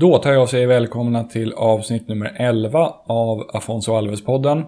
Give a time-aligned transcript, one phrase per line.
[0.00, 4.64] Då tar jag och säger välkomna till avsnitt nummer 11 av Afonso Alves-podden.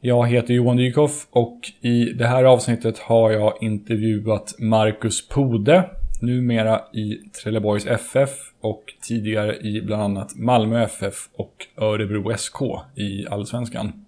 [0.00, 6.80] Jag heter Johan Dykhoff och i det här avsnittet har jag intervjuat Marcus Pode, numera
[6.92, 8.30] i Trelleborgs FF
[8.60, 12.62] och tidigare i bland annat Malmö FF och Örebro SK
[12.94, 14.04] i Allsvenskan.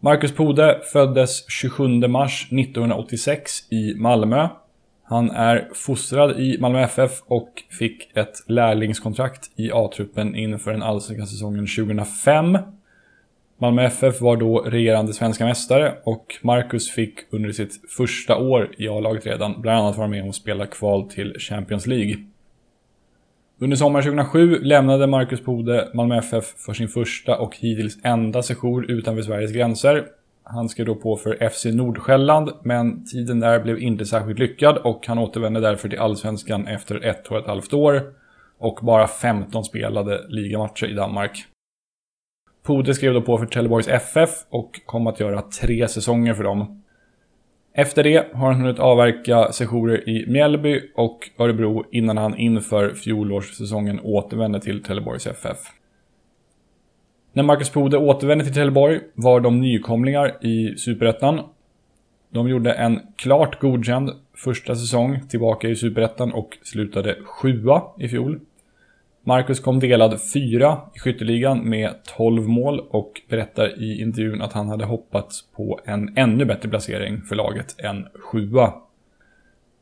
[0.00, 4.48] Marcus Pode föddes 27 mars 1986 i Malmö
[5.08, 7.48] han är fostrad i Malmö FF och
[7.78, 12.58] fick ett lärlingskontrakt i A-truppen inför den allsvenska säsongen 2005.
[13.58, 18.88] Malmö FF var då regerande svenska mästare och Marcus fick under sitt första år i
[18.88, 22.16] A-laget redan bland annat vara med och spela kval till Champions League.
[23.58, 28.90] Under sommaren 2007 lämnade Marcus Pode Malmö FF för sin första och hittills enda sejour
[28.90, 30.06] utanför Sveriges gränser
[30.50, 35.06] han skrev då på för FC Nordsjälland, men tiden där blev inte särskilt lyckad och
[35.06, 38.02] han återvände därför till Allsvenskan efter ett och ett halvt år
[38.58, 41.44] och bara 15 spelade ligamatcher i Danmark.
[42.62, 46.82] Pode skrev då på för Trelleborgs FF och kom att göra tre säsonger för dem.
[47.74, 54.00] Efter det har han hunnit avverka sessioner i Mjällby och Örebro innan han inför fjolårssäsongen
[54.00, 55.58] återvände till Trelleborgs FF.
[57.38, 61.40] När Marcus Pode återvände till Trelleborg var de nykomlingar i Superettan.
[62.30, 68.40] De gjorde en klart godkänd första säsong tillbaka i Superettan och slutade sjua i fjol.
[69.24, 74.68] Marcus kom delad fyra i skytteligan med 12 mål och berättar i intervjun att han
[74.68, 78.72] hade hoppats på en ännu bättre placering för laget än sjua.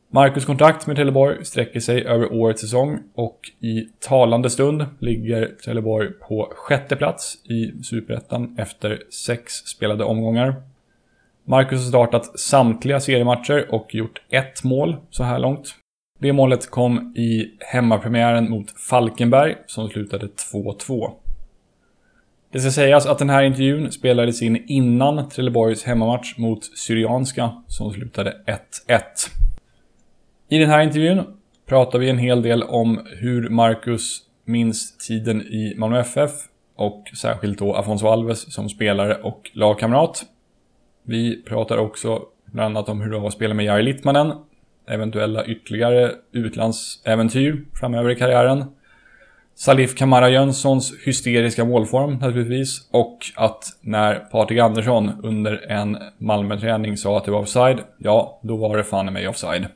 [0.09, 6.11] Marcus kontrakt med Trelleborg sträcker sig över årets säsong och i talande stund ligger Trelleborg
[6.11, 10.55] på sjätte plats i Superettan efter sex spelade omgångar.
[11.45, 15.75] Marcus har startat samtliga seriematcher och gjort ett mål så här långt.
[16.19, 21.11] Det målet kom i hemmapremiären mot Falkenberg som slutade 2-2.
[22.51, 27.93] Det ska sägas att den här intervjun spelades in innan Trelleborgs hemmamatch mot Syrianska som
[27.93, 28.37] slutade
[28.87, 29.01] 1-1.
[30.49, 31.23] I den här intervjun
[31.65, 36.31] pratar vi en hel del om hur Marcus minns tiden i Malmö FF
[36.75, 40.23] och särskilt då Afonso Alves som spelare och lagkamrat.
[41.03, 44.33] Vi pratar också bland annat om hur det var att spela med Jari Littmanen,
[44.87, 48.65] eventuella ytterligare utlandsäventyr framöver i karriären.
[49.55, 57.17] Salif Kamara Jönssons hysteriska målform naturligtvis och att när Patrik Andersson under en Malmö-träning sa
[57.17, 59.67] att det var offside, ja, då var det fan i mig offside.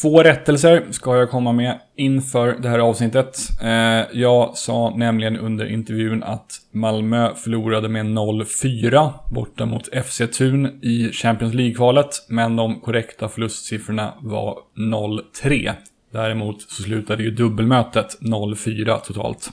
[0.00, 3.38] Två rättelser ska jag komma med inför det här avsnittet.
[3.62, 10.66] Eh, jag sa nämligen under intervjun att Malmö förlorade med 0-4 borta mot FC Thun
[10.82, 15.72] i Champions League-kvalet, men de korrekta förlustsiffrorna var 0-3.
[16.12, 19.50] Däremot så slutade ju dubbelmötet 0-4 totalt.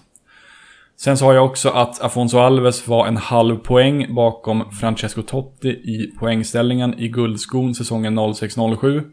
[0.97, 6.11] Sen sa jag också att Afonso Alves var en halv poäng bakom Francesco Totti i
[6.19, 9.03] poängställningen i Guldskon säsongen 06-07.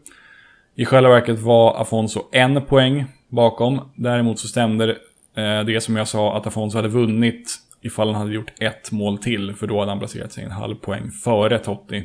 [0.79, 3.79] I själva verket var Afonso en poäng bakom.
[3.95, 4.89] Däremot så stämde
[5.35, 9.17] eh, det som jag sa att Afonso hade vunnit ifall han hade gjort ett mål
[9.17, 9.53] till.
[9.53, 12.03] För då hade han placerat sig en halv poäng före Totti.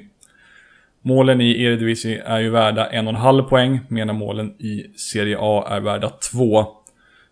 [1.03, 5.37] Målen i Eredivisie är ju värda en och en halv poäng medan målen i Serie
[5.41, 6.67] A är värda två.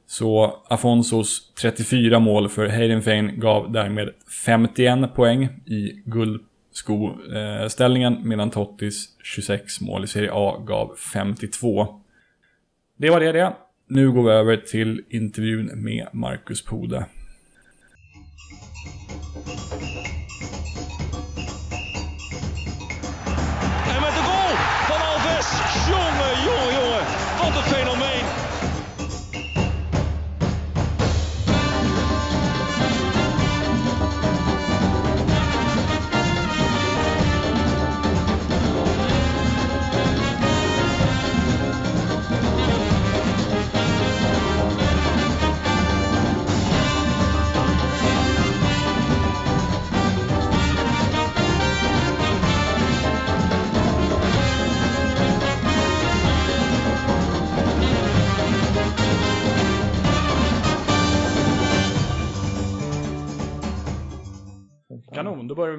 [0.07, 4.11] Så Afonsos 34 mål för Heidenfein gav därmed
[4.47, 12.01] 51 poäng i guld skoställningen eh, medan Tottis 26 mål i Serie A gav 52.
[12.97, 13.53] Det var det det.
[13.87, 17.07] Nu går vi över till intervjun med Marcus Pode.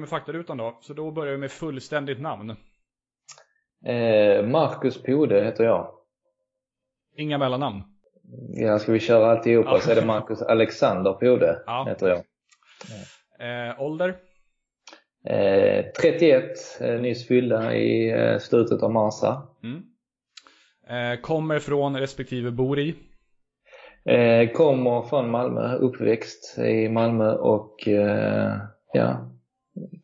[0.02, 0.78] Med faktarutan då.
[0.80, 2.50] Så då börjar vi med fullständigt namn.
[3.84, 5.94] Eh, Marcus Pode heter jag.
[7.16, 7.82] Inga mellannamn?
[8.48, 9.80] Ja, ska vi köra alltihopa ja.
[9.80, 11.84] så är det Marcus Alexander Pode ja.
[11.88, 12.18] heter jag.
[13.38, 14.16] Eh, ålder?
[15.24, 19.14] Eh, 31, eh, nyss fyllda i eh, slutet av mars
[19.62, 19.82] mm.
[20.88, 22.94] Eh, kommer från respektive bor i?
[24.04, 27.88] Eh, kommer från Malmö, uppväxt i Malmö och
[28.92, 29.31] ja,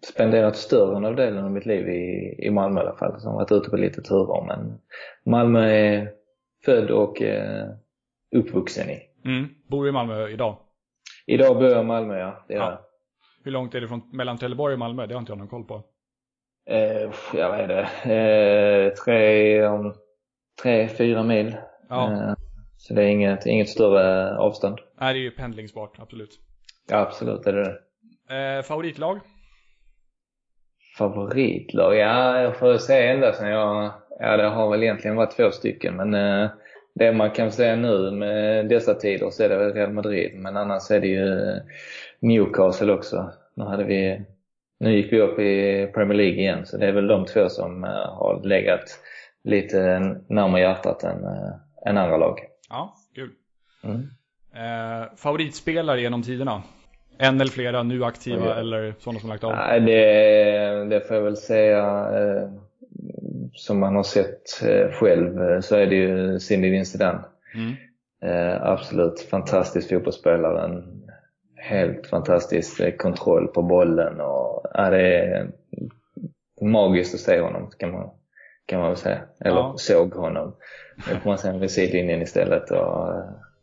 [0.04, 3.12] spenderat större delen av mitt liv i, i Malmö i alla fall.
[3.24, 4.78] Har varit ute på lite turer men
[5.24, 6.10] Malmö är
[6.64, 7.68] född och eh,
[8.36, 9.00] uppvuxen i.
[9.24, 9.48] Mm.
[9.68, 10.56] Bor du i Malmö idag?
[11.26, 12.44] Idag bor jag i Malmö, ja.
[12.48, 12.84] Det ja.
[13.44, 15.06] Hur långt är det från, mellan Trelleborg och Malmö?
[15.06, 15.82] Det har inte jag någon koll på.
[16.70, 17.88] Eh, ja, vad är det?
[18.14, 19.62] Eh, tre,
[20.62, 21.56] tre, fyra mil.
[21.88, 22.12] Ja.
[22.12, 22.34] Eh,
[22.76, 24.78] så det är inget, inget större avstånd.
[25.00, 26.40] Nej, det är ju pendlingsbart, absolut.
[26.90, 27.64] Ja, absolut är det
[28.28, 28.56] det.
[28.56, 29.20] Eh, favoritlag?
[30.98, 31.96] Favoritlag?
[31.96, 33.92] Ja, jag får säga ända sedan jag...
[34.20, 36.50] Ja, det har väl egentligen varit två stycken, men eh,
[36.94, 40.90] det man kan säga nu med dessa tider så är det Real Madrid, men annars
[40.90, 41.60] är det ju
[42.20, 43.32] Newcastle också.
[43.54, 44.24] Nu hade vi
[44.80, 47.84] nu gick vi upp i Premier League igen, så det är väl de två som
[47.84, 49.00] uh, har legat
[49.44, 49.98] lite
[50.28, 51.54] närmare hjärtat än, uh,
[51.86, 52.38] än andra lag.
[52.68, 53.30] Ja, kul.
[53.84, 54.08] Mm.
[54.54, 56.62] Eh, favoritspelare genom tiderna?
[57.18, 58.54] En eller flera nu aktiva ja.
[58.54, 59.52] eller sådana som lagt av?
[59.52, 62.10] Nej, det, det får jag väl säga.
[62.12, 62.48] Eh,
[63.58, 67.20] som man har sett eh, själv eh, så är det ju Zinedine Zidane.
[67.54, 67.74] Mm.
[68.22, 70.64] Eh, absolut fantastisk fotbollsspelare.
[70.64, 71.02] En
[71.56, 75.50] helt fantastisk kontroll på bollen och ja, det är
[76.60, 78.10] magiskt att se honom kan man,
[78.66, 79.20] kan man väl säga.
[79.40, 79.74] Eller ja.
[79.76, 80.56] såg honom.
[80.96, 82.70] Nu får man se vid sidlinjen istället.
[82.70, 83.14] Och,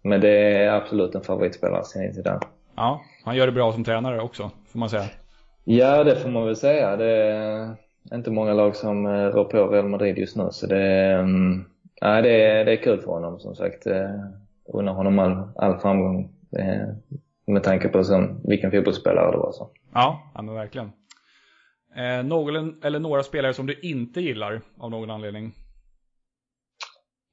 [0.02, 2.40] men det är absolut en favoritspelare, Zinedine Zidane.
[2.76, 5.04] Ja, han gör det bra som tränare också, får man säga.
[5.64, 6.96] Ja, det får man väl säga.
[6.96, 7.12] Det
[8.12, 10.48] är inte många lag som eh, rör på Real Madrid just nu.
[10.52, 11.66] Så det, mm,
[12.02, 13.88] ja, det, är, det är kul för honom som sagt.
[13.88, 14.10] Eh,
[14.74, 16.32] unnar honom all, all framgång.
[17.48, 19.52] Med tanke på som, vilken fotbollsspelare det var.
[19.52, 19.70] Så.
[19.94, 20.92] Ja, ja men verkligen.
[21.96, 25.52] Eh, någon eller några spelare som du inte gillar av någon anledning?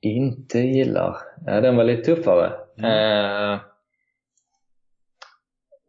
[0.01, 1.17] Inte gillar?
[1.47, 2.53] Ja, den var lite tuffare.
[2.79, 2.91] Mm.
[3.55, 3.61] Eh,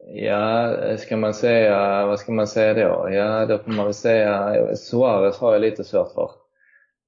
[0.08, 3.10] ja, ska man säga, vad ska man säga då?
[3.12, 6.32] Ja, då får man väl säga, Suarez har jag lite svårt för.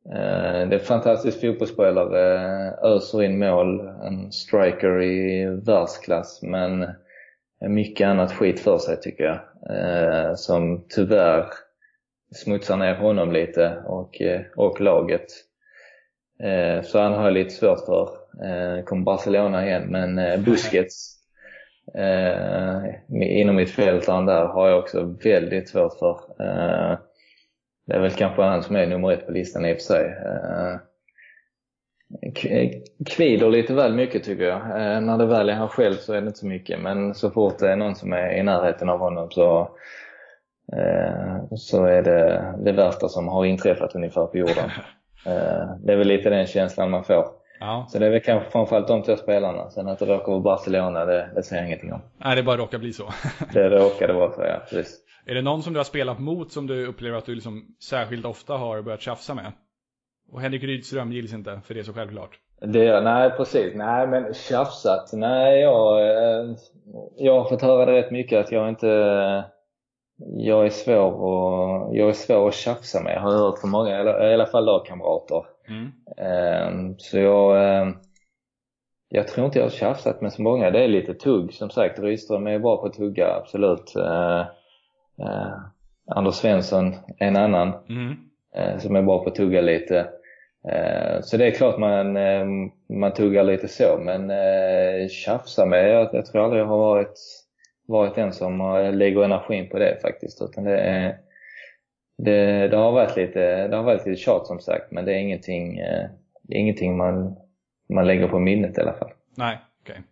[0.09, 2.35] Eh, det är en fantastisk fotbollsspelare,
[2.67, 6.85] eh, öser in mål, en striker i världsklass, men
[7.69, 9.39] mycket annat skit för sig tycker jag.
[9.69, 11.45] Eh, som tyvärr
[12.35, 15.25] smutsar ner honom lite och, eh, och laget.
[16.43, 18.09] Eh, så han har jag lite svårt för.
[18.43, 21.14] Eh, kommer Barcelona igen, men Busquets
[21.93, 26.19] eh, inom mittfältaren där har jag också väldigt svårt för.
[26.39, 26.97] Eh,
[27.87, 30.05] det är väl kanske han som är nummer ett på listan i och för sig.
[30.05, 30.79] Eh,
[33.05, 34.61] kvider lite väl mycket tycker jag.
[34.61, 37.31] Eh, när det väl är han själv så är det inte så mycket men så
[37.31, 39.59] fort det är någon som är i närheten av honom så,
[40.73, 44.69] eh, så är det det värsta som har inträffat ungefär på jorden.
[45.27, 47.25] Eh, det är väl lite den känslan man får.
[47.59, 47.85] Ja.
[47.89, 49.69] Så det är väl kanske framförallt de två spelarna.
[49.69, 52.01] Sen att det råkar vara Barcelona, det, det säger jag ingenting om.
[52.17, 53.09] Nej, det bara råkar bli så.
[53.53, 54.61] det råkade vara så, ja.
[54.69, 55.01] Precis.
[55.25, 58.25] Är det någon som du har spelat mot som du upplever att du liksom särskilt
[58.25, 59.51] ofta har börjat tjafsa med?
[60.31, 62.39] Och Henrik Rydström gills inte, för det är så självklart.
[62.61, 63.75] Det, nej, precis.
[63.75, 65.09] Nej, men tjafsat.
[65.13, 66.55] Nej, jag, eh,
[67.17, 68.87] jag har fått höra det rätt mycket att jag inte...
[70.37, 74.03] Jag är svår, och, jag är svår att tjafsa med, har jag hört från många,
[74.03, 75.45] i alla fall lagkamrater.
[75.67, 75.91] Mm.
[76.17, 77.79] Ehm, så jag...
[77.81, 77.93] Ehm,
[79.09, 80.71] jag tror inte jag har tjafsat med så många.
[80.71, 81.53] Det är lite tugg.
[81.53, 83.93] Som sagt, Rydström är bra på att tugga, absolut.
[83.97, 84.45] Uh,
[86.15, 87.73] Anders Svensson är en annan.
[87.89, 88.15] Mm.
[88.55, 89.99] Eh, som är bra på att tugga lite.
[90.69, 92.45] Eh, så det är klart man, eh,
[92.89, 94.31] man tuggar lite så, men
[95.09, 97.19] tjafsa med, jag, jag tror aldrig jag har varit,
[97.87, 98.57] varit en som
[98.93, 100.41] lägger energin på det faktiskt.
[100.41, 101.17] Utan det, är,
[102.17, 105.17] det, det, har varit lite, det har varit lite tjat som sagt, men det är
[105.17, 105.75] ingenting,
[106.41, 107.35] det är ingenting man,
[107.93, 109.11] man lägger på minnet i alla fall.
[109.35, 109.93] Nej, okej.
[109.93, 110.03] Okay.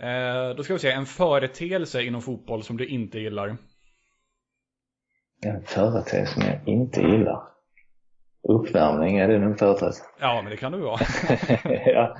[0.00, 3.56] Eh, då ska vi se, en företeelse inom fotboll som du inte gillar?
[5.46, 7.42] En företeelse som jag inte gillar.
[8.48, 10.04] Uppvärmning, är det en företeelse?
[10.20, 11.00] Ja, men det kan det vara.
[11.86, 12.16] ja.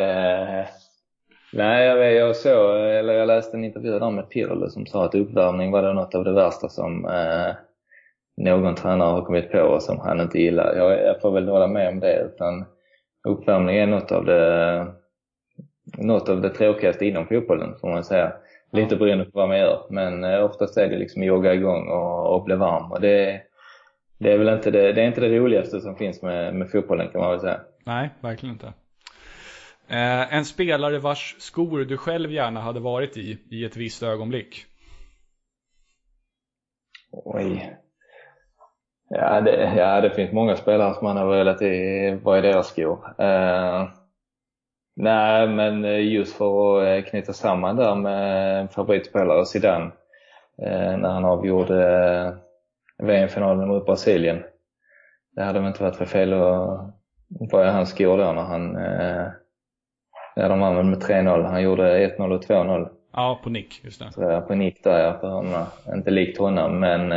[0.00, 0.66] Eh,
[1.52, 5.04] nej, jag, vet, jag såg, eller jag läste en intervju där med Pirlo som sa
[5.04, 7.54] att uppvärmning var det något av det värsta som eh,
[8.36, 10.76] någon tränare har kommit på som han inte gillar.
[10.76, 12.64] Jag, jag får väl hålla med om det, utan
[13.28, 14.86] uppvärmning är något av det,
[15.98, 18.32] något av det tråkigaste inom fotbollen, får man säga.
[18.72, 19.86] Lite beroende på vad man gör.
[19.90, 22.92] Men eh, oftast är det liksom jogga igång och, och bli varm.
[22.92, 23.42] Och det,
[24.18, 27.08] det är väl inte det, det, är inte det roligaste som finns med, med fotbollen
[27.08, 27.60] kan man väl säga.
[27.84, 28.66] Nej, verkligen inte.
[29.88, 34.64] Eh, en spelare vars skor du själv gärna hade varit i, i ett visst ögonblick?
[37.10, 37.76] Oj.
[39.08, 42.68] Ja det, ja, det finns många spelare som man har velat i, vara i deras
[42.68, 43.14] skor.
[43.18, 43.88] Eh,
[44.96, 49.90] Nej, men eh, just för att eh, knyta samman där med favoritspelare, Zidane,
[50.98, 52.36] när han avgjorde
[52.98, 54.42] VM-finalen mot Brasilien.
[55.36, 56.94] Det hade väl inte varit för fel att
[57.52, 58.74] vara i hans skor då när han,
[60.36, 61.44] ja de vann med 3-0.
[61.44, 62.88] Han gjorde 1-0 och 2-0.
[63.12, 64.12] Ja, på nick, just det.
[64.12, 65.64] Så, på nick där ja, för honom.
[65.94, 67.12] Inte likt honom, men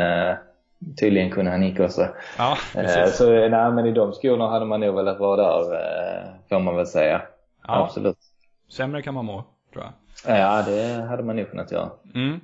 [1.00, 2.08] tydligen kunde han nicka också.
[2.38, 3.18] Ja, precis.
[3.18, 6.88] Så nej, men i de skorna hade man nog velat vara där, får man väl
[6.88, 7.22] säga.
[7.68, 7.84] Ja.
[7.84, 8.18] Absolut.
[8.70, 9.94] Sämre kan man må, tror jag.
[10.40, 11.92] Ja, det hade man nog kunnat göra.
[12.16, 12.40] Mm.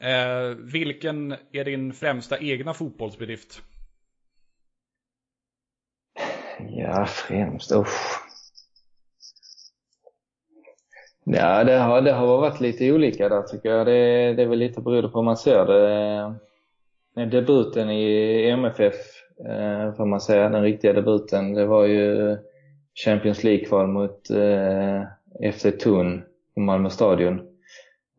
[0.00, 3.62] Eh, vilken är din främsta egna fotbollsbedrift?
[6.68, 7.72] Ja, främst?
[7.72, 8.22] Usch.
[11.24, 13.86] Ja, det har, det har varit lite olika där tycker jag.
[13.86, 16.34] Det, det är väl lite beroende på hur man ser det.
[17.24, 18.94] Debuten i MFF,
[19.48, 22.36] eh, får man säga, den riktiga debuten, det var ju
[23.04, 25.02] Champions League-kval mot eh,
[25.52, 26.22] FC Thun
[26.54, 27.38] på Malmö stadion.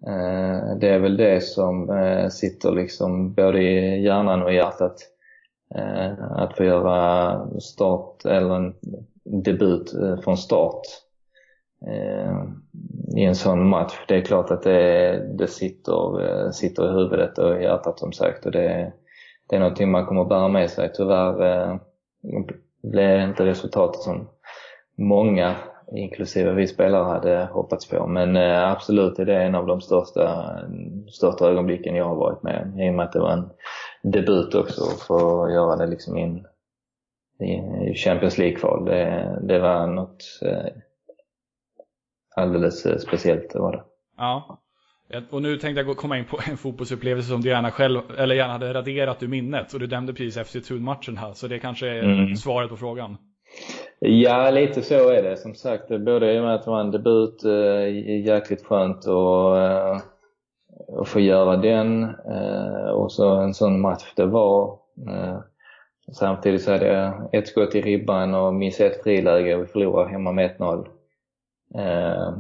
[0.07, 1.89] Eh, det är väl det som
[2.31, 4.95] sitter liksom både i hjärnan och i hjärtat.
[6.31, 8.73] Att få göra start, eller en
[9.43, 10.81] debut från start
[13.15, 13.93] i en sån match.
[14.07, 18.11] Det är klart att det, det sitter, eh, sitter i huvudet och i hjärtat som
[18.11, 18.45] sagt.
[18.45, 18.93] Och det,
[19.49, 20.91] det är någonting man kommer att bära med sig.
[20.93, 21.75] Tyvärr eh,
[22.83, 24.29] blev inte resultatet som
[24.97, 25.55] många,
[25.95, 28.07] inklusive vi spelare, hade hoppats på.
[28.07, 30.55] Men eh, absolut är det en av de största,
[31.11, 33.49] största ögonblicken jag har varit med i och med att det var en
[34.03, 36.45] debut också för att göra det liksom in
[37.39, 38.85] i Champions League-kval.
[38.85, 40.73] Det, det var något eh,
[42.37, 43.83] alldeles eh, speciellt var det.
[44.17, 44.59] Ja.
[45.29, 48.53] Och nu tänkte jag komma in på en fotbollsupplevelse som du gärna själv, eller gärna
[48.53, 49.73] hade raderat ur minnet.
[49.73, 52.35] Och du nämnde precis FC Thun-matchen här, så det kanske är mm.
[52.35, 53.17] svaret på frågan.
[53.99, 55.37] Ja, lite så är det.
[55.37, 59.59] Som sagt, både i och med att det var en debut, eh, jäkligt skönt och,
[59.59, 59.97] eh,
[61.01, 64.79] att få göra den eh, och så en sån match det var.
[65.09, 65.37] Eh,
[66.11, 70.09] samtidigt så hade jag ett skott i ribban och missade ett friläge och vi förlorade
[70.09, 70.87] hemma med 1-0.
[71.75, 72.33] Eh,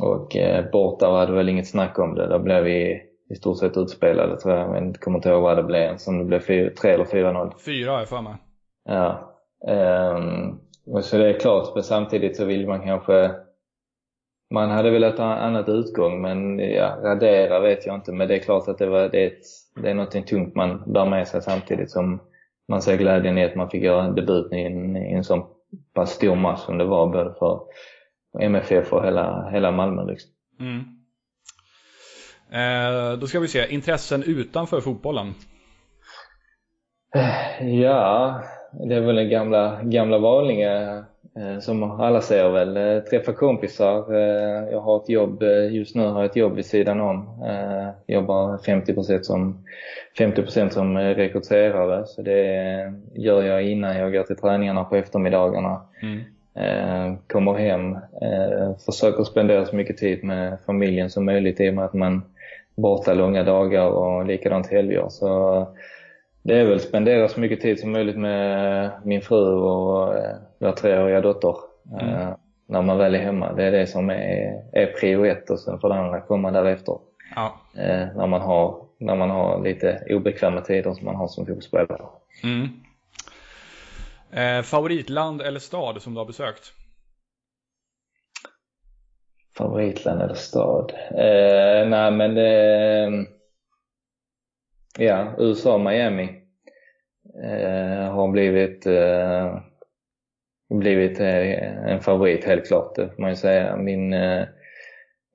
[0.00, 2.26] och eh, borta var det väl inget snack om det.
[2.26, 4.70] Där blev vi i stort sett utspelade tror jag.
[4.70, 5.96] Men jag kommer inte ihåg vad det blev.
[5.96, 6.40] Som det blev
[6.74, 7.52] 3 eller 4-0.
[7.64, 8.34] 4 har jag för mig.
[8.84, 9.32] Ja.
[10.16, 10.60] Um,
[11.02, 13.30] så det är klart, men samtidigt så vill man kanske...
[14.50, 18.12] Man hade velat ha annat utgång, men ja, radera vet jag inte.
[18.12, 19.42] Men det är klart att det, var, det, är, ett,
[19.82, 22.20] det är någonting tungt man bär med sig samtidigt som
[22.68, 25.42] man ser glädjen i att man fick göra en debut i en, i en sån
[25.94, 27.60] pass stor match som det var både för
[28.40, 30.04] MFF och hela, hela Malmö.
[30.04, 30.30] Liksom.
[30.60, 30.96] Mm.
[32.52, 35.34] Eh, då ska vi se, intressen utanför fotbollen?
[37.60, 38.42] Ja,
[38.88, 41.04] det är väl den gamla, gamla vanliga
[41.36, 42.76] eh, som alla säger väl.
[42.76, 44.14] Eh, träffa kompisar.
[44.14, 47.44] Eh, jag har ett jobb, just nu har jag ett jobb vid sidan om.
[48.06, 49.64] Jobbar 50% som,
[50.18, 52.06] 50% som rekryterare.
[52.06, 52.42] Så det
[53.14, 55.80] gör jag innan jag går till träningarna på eftermiddagarna.
[56.02, 56.20] Mm.
[57.26, 57.96] Kommer hem,
[58.84, 62.22] försöker spendera så mycket tid med familjen som möjligt i och med att man
[62.76, 65.08] borta långa dagar och likadant helger.
[65.08, 65.66] Så
[66.42, 70.72] det är väl spendera så mycket tid som möjligt med min fru och eh, vår
[70.72, 71.56] treåriga dotter.
[72.00, 72.14] Mm.
[72.14, 72.28] Eh,
[72.68, 73.52] när man väl är hemma.
[73.52, 76.98] Det är det som är, är prio ett och sen får det andra komma därefter.
[77.34, 77.60] Ja.
[77.74, 82.06] Eh, när, man har, när man har lite obekväma tider som man har som fotbollsspelare.
[82.44, 82.68] Mm.
[84.36, 86.72] Eh, favoritland eller stad som du har besökt?
[89.56, 90.92] Favoritland eller stad?
[91.10, 93.26] Eh, nej men det
[94.98, 96.42] Ja, USA, Miami
[97.44, 99.58] eh, har blivit, eh,
[100.70, 103.76] blivit eh, en favorit helt klart, det får man ju säga.
[103.76, 104.44] Min, eh,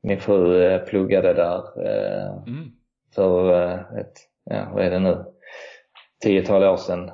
[0.03, 1.79] min fru eh, pluggade där
[2.47, 2.71] mm.
[3.15, 3.53] för
[3.99, 5.25] ett, ja vad är det nu,
[6.21, 7.11] tiotal år sedan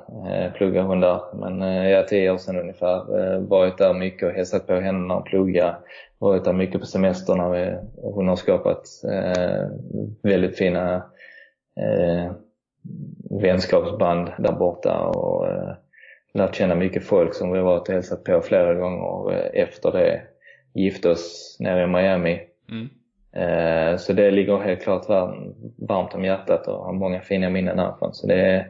[0.54, 1.20] pluggade hon där.
[1.34, 1.60] Men
[1.90, 3.38] ja, tio år sedan ungefär.
[3.38, 5.76] Varit där mycket och hälsat på henne när hon pluggade.
[6.18, 7.76] Varit där mycket på semesterna.
[8.02, 8.82] Hon har skapat
[10.22, 11.02] väldigt fina
[11.80, 12.32] eh,
[13.30, 15.74] vänskapsband där borta och eh,
[16.34, 20.22] lärt känna mycket folk som vi varit och hälsat på flera gånger eh, efter det.
[20.74, 22.40] Gifte oss nere i Miami.
[22.70, 22.88] Mm.
[23.32, 25.08] Eh, så det ligger helt klart
[25.88, 28.14] varmt om hjärtat och har många fina minnen därifrån.
[28.14, 28.68] Så det är,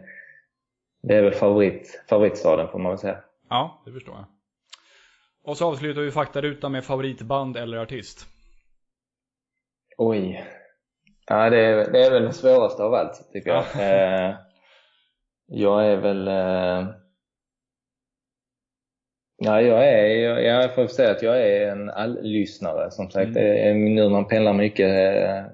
[1.02, 3.18] det är väl favorit, favoritstaden får man väl säga.
[3.48, 4.24] Ja, det förstår jag.
[5.44, 8.26] Och så avslutar vi faktarutan med favoritband eller artist.
[9.96, 10.44] Oj.
[11.26, 13.64] Ja, det är, det är väl det svåraste av allt, tycker jag.
[13.80, 14.34] Eh,
[15.46, 16.28] jag är väl...
[16.28, 16.94] Eh,
[19.40, 22.90] Ja, jag är, jag, jag får säga att jag är en all-lyssnare.
[22.90, 23.94] Som sagt, mm.
[23.94, 24.90] nu man pendlar mycket,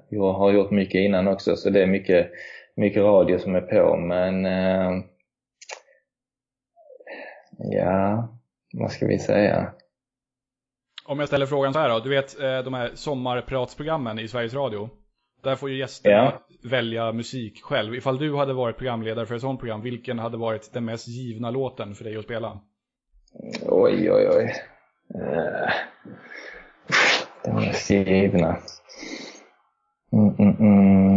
[0.09, 2.31] jag har gjort mycket innan också, så det är mycket,
[2.75, 3.97] mycket radio som är på.
[3.97, 5.03] Men eh,
[7.57, 8.29] ja,
[8.73, 9.71] vad ska vi säga?
[11.05, 11.99] Om jag ställer frågan så här då.
[11.99, 14.89] Du vet eh, de här sommarpratsprogrammen i Sveriges Radio.
[15.43, 16.69] Där får ju gästerna ja.
[16.69, 17.95] välja musik själv.
[17.95, 21.51] Ifall du hade varit programledare för ett sånt program, vilken hade varit den mest givna
[21.51, 22.59] låten för dig att spela?
[23.65, 24.53] Oj, oj, oj.
[25.15, 25.69] Uh,
[27.43, 28.57] den mest givna.
[30.13, 31.14] Mm, mm, mm.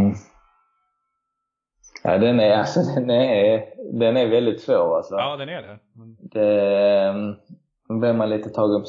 [2.03, 3.65] Ja, den är, alltså, den är,
[3.99, 5.15] den är väldigt svår alltså.
[5.15, 5.79] Ja, den är det.
[6.21, 7.35] det
[7.87, 8.81] då blir man lite tagen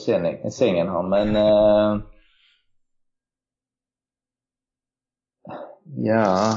[0.43, 1.37] på sängen här, men...
[1.37, 2.03] Uh,
[5.85, 6.55] ja...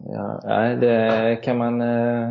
[0.00, 2.28] Ja, nej, det kan man, eh,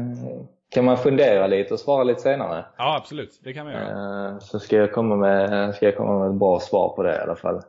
[0.69, 2.65] kan man fundera lite och svara lite senare.
[2.77, 3.39] Ja, absolut.
[3.43, 4.29] Det kan man göra.
[4.29, 7.15] Eh, så ska jag komma med, ska jag komma med ett bra svar på det
[7.15, 7.61] i alla fall.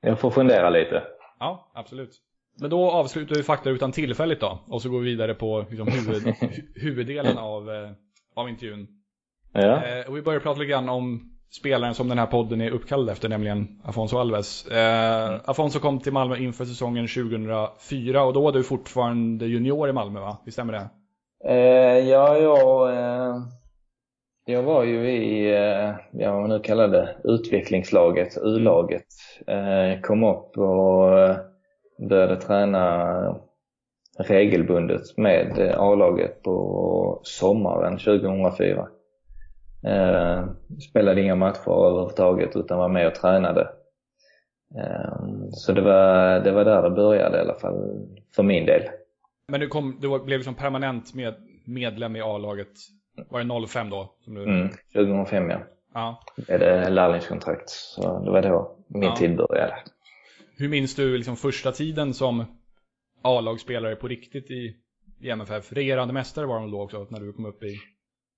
[0.00, 1.02] Jag får fundera lite.
[1.44, 2.20] Ja, absolut.
[2.60, 4.58] Men då avslutar vi faktarutan tillfälligt då.
[4.66, 6.34] Och så går vi vidare på liksom, huvud,
[6.74, 7.90] huvuddelen av, eh,
[8.34, 8.88] av intervjun.
[9.52, 10.04] Ja.
[10.08, 13.28] och vi börjar prata lite grann om spelaren som den här podden är uppkallad efter,
[13.28, 14.66] nämligen Afonso Alves.
[14.66, 15.40] Eh, mm.
[15.44, 20.20] Afonso kom till Malmö inför säsongen 2004 och då var du fortfarande junior i Malmö
[20.20, 20.36] va?
[20.44, 20.88] Visst stämmer det?
[21.48, 23.36] Eh, ja, jag, eh,
[24.44, 29.06] jag var ju i, eh, ja, vad man nu kallar det, utvecklingslaget, U-laget.
[29.46, 31.36] Eh, kom upp och eh,
[32.08, 33.40] började träna
[34.18, 38.88] regelbundet med A-laget på sommaren 2004.
[40.90, 43.68] Spelade inga matcher överhuvudtaget utan var med och tränade.
[45.50, 48.82] Så det var, det var där det började i alla fall, för min del.
[49.48, 51.34] Men du, kom, du blev liksom permanent med,
[51.66, 52.72] medlem i A-laget,
[53.28, 54.14] var det 05 då?
[54.24, 54.42] Som du...
[54.42, 55.58] Mm, 2005 ja.
[55.94, 56.22] ja.
[56.36, 59.16] Det är det lärlingskontrakt, så det var då min ja.
[59.16, 59.74] tid började.
[60.56, 62.44] Hur minns du liksom första tiden som
[63.22, 64.76] A-lagsspelare på riktigt i,
[65.20, 65.72] i MFF?
[65.72, 67.76] Regerande mästare var de då också, när du kom upp i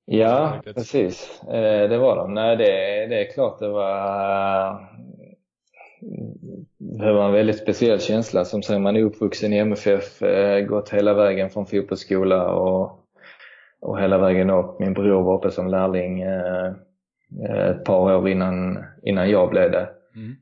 [0.08, 1.42] Ja, precis.
[1.42, 2.34] Eh, det var de.
[2.34, 2.64] Nej, det,
[3.06, 4.80] det är klart det var
[6.78, 8.44] det var en väldigt speciell känsla.
[8.44, 13.00] Som sagt, man är uppvuxen i MFF, eh, gått hela vägen från fotbollsskola och,
[13.86, 14.78] och hela vägen upp.
[14.78, 16.72] Min bror var uppe som lärling eh,
[17.70, 19.88] ett par år innan, innan jag blev det.
[20.16, 20.36] Mm.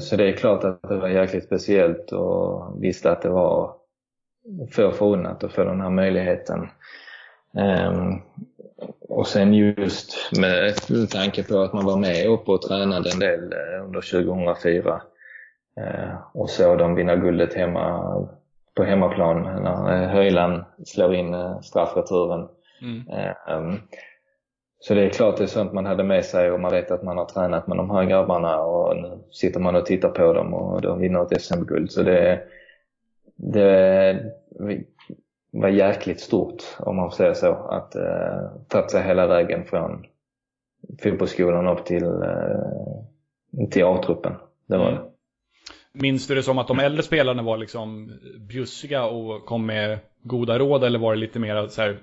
[0.00, 3.76] Så det är klart att det var jäkligt speciellt och visste att det var
[4.70, 6.68] få förunnat att få den här möjligheten.
[7.88, 8.22] Um,
[9.00, 10.74] och sen just med
[11.10, 15.02] tanke på att man var med uppe och tränade en del eh, under 2004
[15.80, 18.14] uh, och såg dem vinna guldet hemma
[18.76, 22.48] på hemmaplan när uh, Höjland slår in uh, straffreturen.
[22.82, 23.02] Mm.
[23.48, 23.80] Um,
[24.78, 27.02] så det är klart det är sånt man hade med sig och man vet att
[27.02, 30.54] man har tränat med de här grabbarna och nu sitter man och tittar på dem
[30.54, 31.90] och de vinner ett SM-guld.
[31.90, 32.42] Så det,
[33.36, 34.20] det,
[35.50, 37.52] var jäkligt stort, om man får säga så.
[37.52, 40.06] Att eh, tagit sig hela vägen från
[41.02, 44.32] fotbollsskolan upp till, eh, till A-truppen.
[44.66, 45.02] Det var mm.
[45.02, 45.10] det.
[46.00, 48.12] Minns du det som att de äldre spelarna var liksom
[48.48, 51.98] bjussiga och kom med goda råd eller var det lite mer så här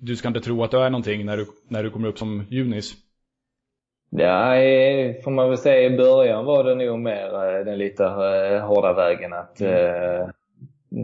[0.00, 2.44] du ska inte tro att du är någonting när du, när du kommer upp som
[2.50, 2.94] junis?
[4.10, 4.54] Ja,
[5.24, 8.92] får man väl säga i början var det nog mer eh, den lite eh, hårda
[8.92, 9.74] vägen att mm.
[9.74, 10.28] eh,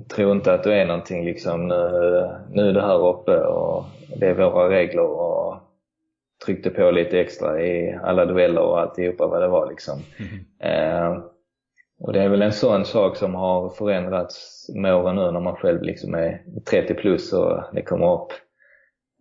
[0.08, 1.68] tro inte att du är någonting liksom.
[1.68, 3.84] Nu, nu är du här uppe och
[4.16, 5.56] det är våra regler och
[6.44, 10.00] tryckte på lite extra i alla dueller och alltihopa vad det var liksom.
[10.18, 11.12] Mm.
[11.12, 11.18] Eh,
[12.00, 15.56] och det är väl en sån sak som har förändrats med åren nu när man
[15.56, 18.32] själv liksom är 30 plus och det kommer upp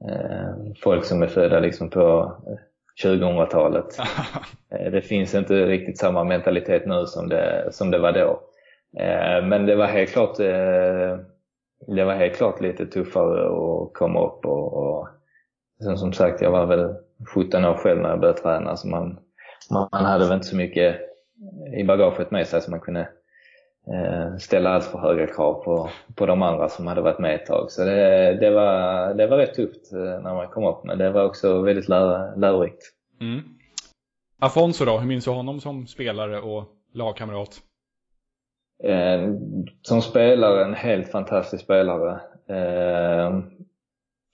[0.09, 2.35] eh, folk som är födda liksom på
[3.03, 3.99] 2000-talet.
[4.71, 8.41] eh, det finns inte riktigt samma mentalitet nu som det, som det var då.
[8.99, 10.37] Eh, men det var helt klart
[11.87, 15.07] det var helt klart lite tuffare att komma upp och, och
[15.83, 16.95] sen som sagt, jag var väl
[17.33, 19.19] 17 år själv när jag började träna så man,
[19.71, 21.14] man hade väl inte så mycket
[21.77, 23.09] i bagaget med sig så man kunde
[23.87, 27.45] eh, ställa allt för höga krav på, på de andra som hade varit med ett
[27.45, 27.71] tag.
[27.71, 31.25] Så det, det, var, det var rätt tufft när man kom upp men det var
[31.25, 32.83] också väldigt lär, lärorikt.
[33.21, 33.41] Mm.
[34.39, 37.61] Afonso då, hur minns du honom som spelare och lagkamrat?
[38.83, 39.29] Eh,
[39.81, 42.19] som spelare, en helt fantastisk spelare.
[42.49, 43.39] Eh,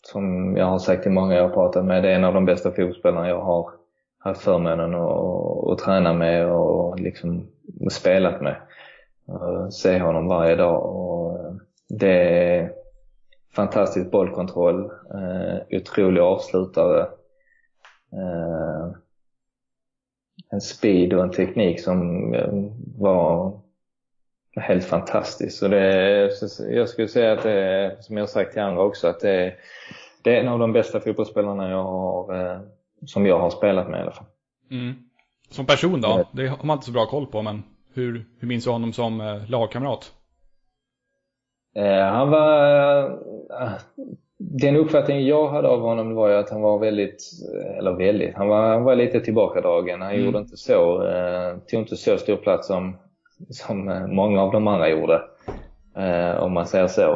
[0.03, 2.45] som jag har sagt till många jag har pratat med, det är en av de
[2.45, 3.71] bästa fotbollsspelarna jag har
[4.19, 7.47] haft förmånen att, att träna med och liksom
[7.91, 8.55] spelat med.
[9.25, 10.85] Och se honom varje dag.
[10.85, 11.53] Och eh,
[11.89, 12.71] det, är
[13.55, 17.01] fantastisk bollkontroll, eh, otrolig avslutare.
[18.13, 18.91] Eh,
[20.51, 22.31] en speed och en teknik som
[22.97, 23.59] var
[24.55, 25.57] helt fantastisk.
[25.57, 26.31] Så det,
[26.69, 29.55] jag skulle säga att det är, som jag sagt till andra också, att det är,
[30.21, 32.59] det är en av de bästa fotbollsspelarna jag har,
[33.05, 34.25] som jag har spelat med i alla fall.
[34.71, 34.93] Mm.
[35.51, 36.29] Som person då?
[36.31, 39.21] Det har man inte så bra koll på, men hur, hur minns du honom som
[39.21, 40.11] eh, lagkamrat?
[41.75, 43.05] Eh, han var...
[43.61, 43.71] Eh,
[44.37, 47.23] den uppfattningen jag hade av honom var ju att han var väldigt,
[47.77, 50.01] eller väldigt, han var, han var lite tillbakadragen.
[50.01, 50.25] Han mm.
[50.25, 52.97] gjorde inte så, eh, tog inte så stor plats som,
[53.49, 55.21] som eh, många av de andra gjorde.
[55.97, 57.11] Eh, om man säger så.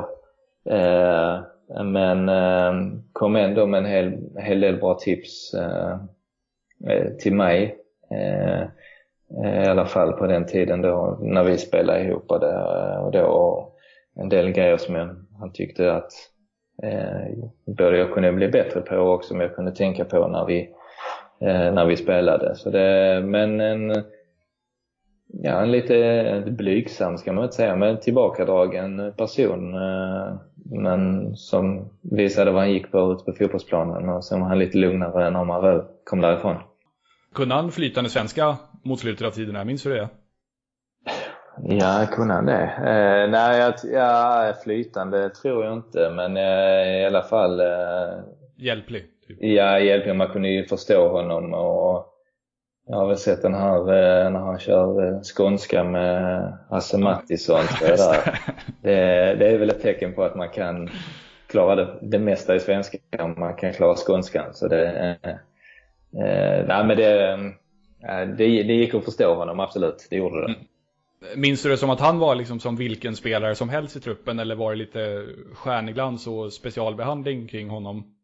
[0.69, 1.39] Eh,
[1.83, 2.73] men eh,
[3.13, 5.97] kom ändå med en hel, hel del bra tips eh,
[7.19, 7.84] till mig.
[8.11, 8.61] Eh,
[9.43, 12.97] eh, I alla fall på den tiden då när vi spelade ihop och, det, eh,
[12.97, 13.71] och då
[14.15, 16.11] en del grejer som jag, han tyckte att
[16.83, 20.69] eh, både jag kunde bli bättre på och som jag kunde tänka på när vi,
[21.41, 22.55] eh, när vi spelade.
[22.55, 24.03] Så det, men en,
[25.27, 29.73] ja, en lite blygsam ska man inte säga, men tillbakadragen person.
[29.73, 30.35] Eh,
[30.71, 34.77] men som visade vad han gick på ute på fotbollsplanen och sen var han lite
[34.77, 36.55] lugnare när man väl kom därifrån.
[37.35, 39.67] Kunde han flytande svenska mot slutet av tiden?
[39.67, 40.09] Minns du det?
[41.63, 42.63] Ja, kunde han det?
[42.63, 47.59] Eh, nej, jag, ja, flytande tror jag inte, men eh, i alla fall...
[47.59, 48.19] Eh,
[48.57, 49.05] hjälplig?
[49.27, 49.37] Typ.
[49.41, 50.15] Ja, hjälplig.
[50.15, 52.05] Man kunde ju förstå honom och
[52.87, 57.65] jag har väl sett den här eh, när han kör eh, skånska med Hasse Mattisson.
[57.79, 57.97] Det,
[58.81, 60.89] det, det är väl ett tecken på att man kan
[61.47, 64.53] klara det, det mesta i svenska om man kan klara skånskan.
[64.53, 65.17] Så det,
[66.23, 70.07] eh, nej, men det, eh, det, det gick att förstå honom, absolut.
[70.09, 70.53] Det gjorde det.
[70.53, 70.65] Mm.
[71.35, 74.39] Minns du det som att han var liksom som vilken spelare som helst i truppen
[74.39, 78.15] eller var det lite stjärnglans och specialbehandling kring honom?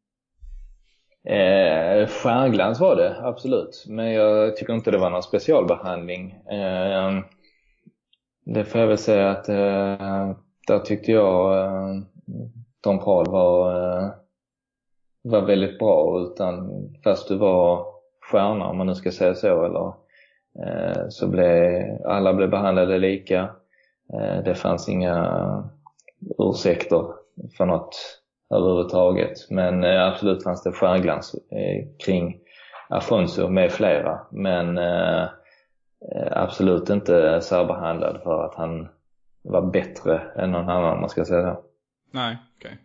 [1.23, 3.85] Eh, stjärnglans var det, absolut.
[3.87, 6.31] Men jag tycker inte det var någon specialbehandling.
[6.31, 7.19] Eh,
[8.45, 10.35] det får jag väl säga att eh,
[10.67, 12.01] där tyckte jag eh,
[12.81, 14.09] Tom Prahl var, eh,
[15.21, 16.19] var väldigt bra.
[16.19, 16.69] Utan
[17.03, 17.85] fast du var
[18.31, 19.93] stjärna, om man nu ska säga så, eller
[20.59, 23.49] Eh, så blev, alla blev behandlade lika.
[24.13, 25.63] Eh, det fanns inga
[26.37, 27.05] ursäkter
[27.57, 29.49] för något överhuvudtaget.
[29.49, 32.37] Men eh, absolut fanns det stjärnglans eh, kring
[32.89, 34.19] Afonso med flera.
[34.31, 35.23] Men eh,
[36.11, 38.87] eh, absolut inte särbehandlad för att han
[39.41, 41.61] var bättre än någon annan om man ska säga så.
[42.11, 42.71] Nej, okej.
[42.71, 42.77] Okay.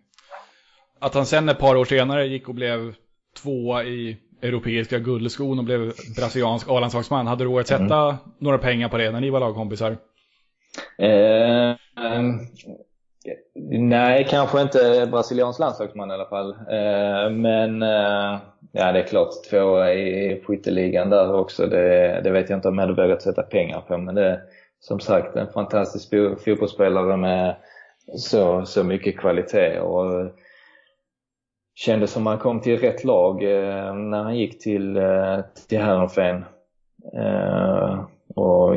[0.99, 2.95] Att han sen ett par år senare gick och blev
[3.43, 7.27] tvåa i europeiska guldskon och blev brasiliansk A-landslagsman.
[7.27, 8.17] Hade du vågat sätta mm.
[8.39, 9.97] några pengar på det när ni var lagkompisar?
[10.99, 12.23] Eh, eh,
[13.71, 16.51] nej, kanske inte brasiliansk landslagsman i alla fall.
[16.51, 18.39] Eh, men eh,
[18.73, 21.67] ja, det är klart två i skytteligan där också.
[21.67, 23.99] Det, det, vet jag inte om jag hade vågat sätta pengar på.
[23.99, 24.41] Men det
[24.81, 26.11] som sagt en fantastisk
[26.45, 27.57] fotbollsspelare med
[28.17, 29.81] så, så mycket kvalitet.
[29.81, 30.31] Och,
[31.77, 36.45] kändes som han kom till rätt lag eh, när han gick till, eh, till Herrenfen.
[37.15, 38.77] Eh, och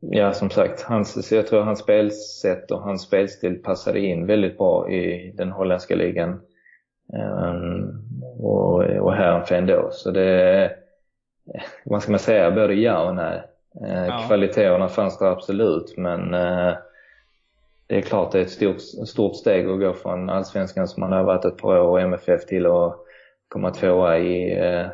[0.00, 4.90] ja, som sagt, hans, jag tror hans spelsätt och hans spelstil passade in väldigt bra
[4.90, 6.40] i den holländska ligan.
[7.14, 7.54] Eh,
[8.38, 9.88] och, och Herrenfen då.
[9.92, 10.70] Så det,
[11.84, 13.42] vad ska man säga, både ja och nej.
[13.86, 14.24] Eh, ja.
[14.26, 16.74] Kvaliteterna fanns där absolut, men eh,
[17.86, 21.12] det är klart det är ett stort, stort steg att gå från allsvenskan som man
[21.12, 22.96] har varit ett par år och MFF till att
[23.48, 24.86] komma tvåa i, eh,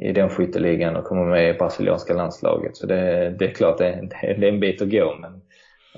[0.00, 2.76] i den skytteligan och komma med i brasilianska landslaget.
[2.76, 5.32] Så det, det är klart det det är en bit att gå men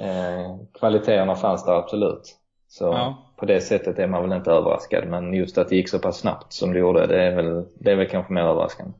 [0.07, 2.37] eh, kvaliteterna fanns där absolut.
[2.69, 3.33] Så ja.
[3.37, 6.19] på det sättet är man väl inte överraskad men just att det gick så pass
[6.19, 8.93] snabbt som det gjorde det är väl, det är väl kanske mer överraskande.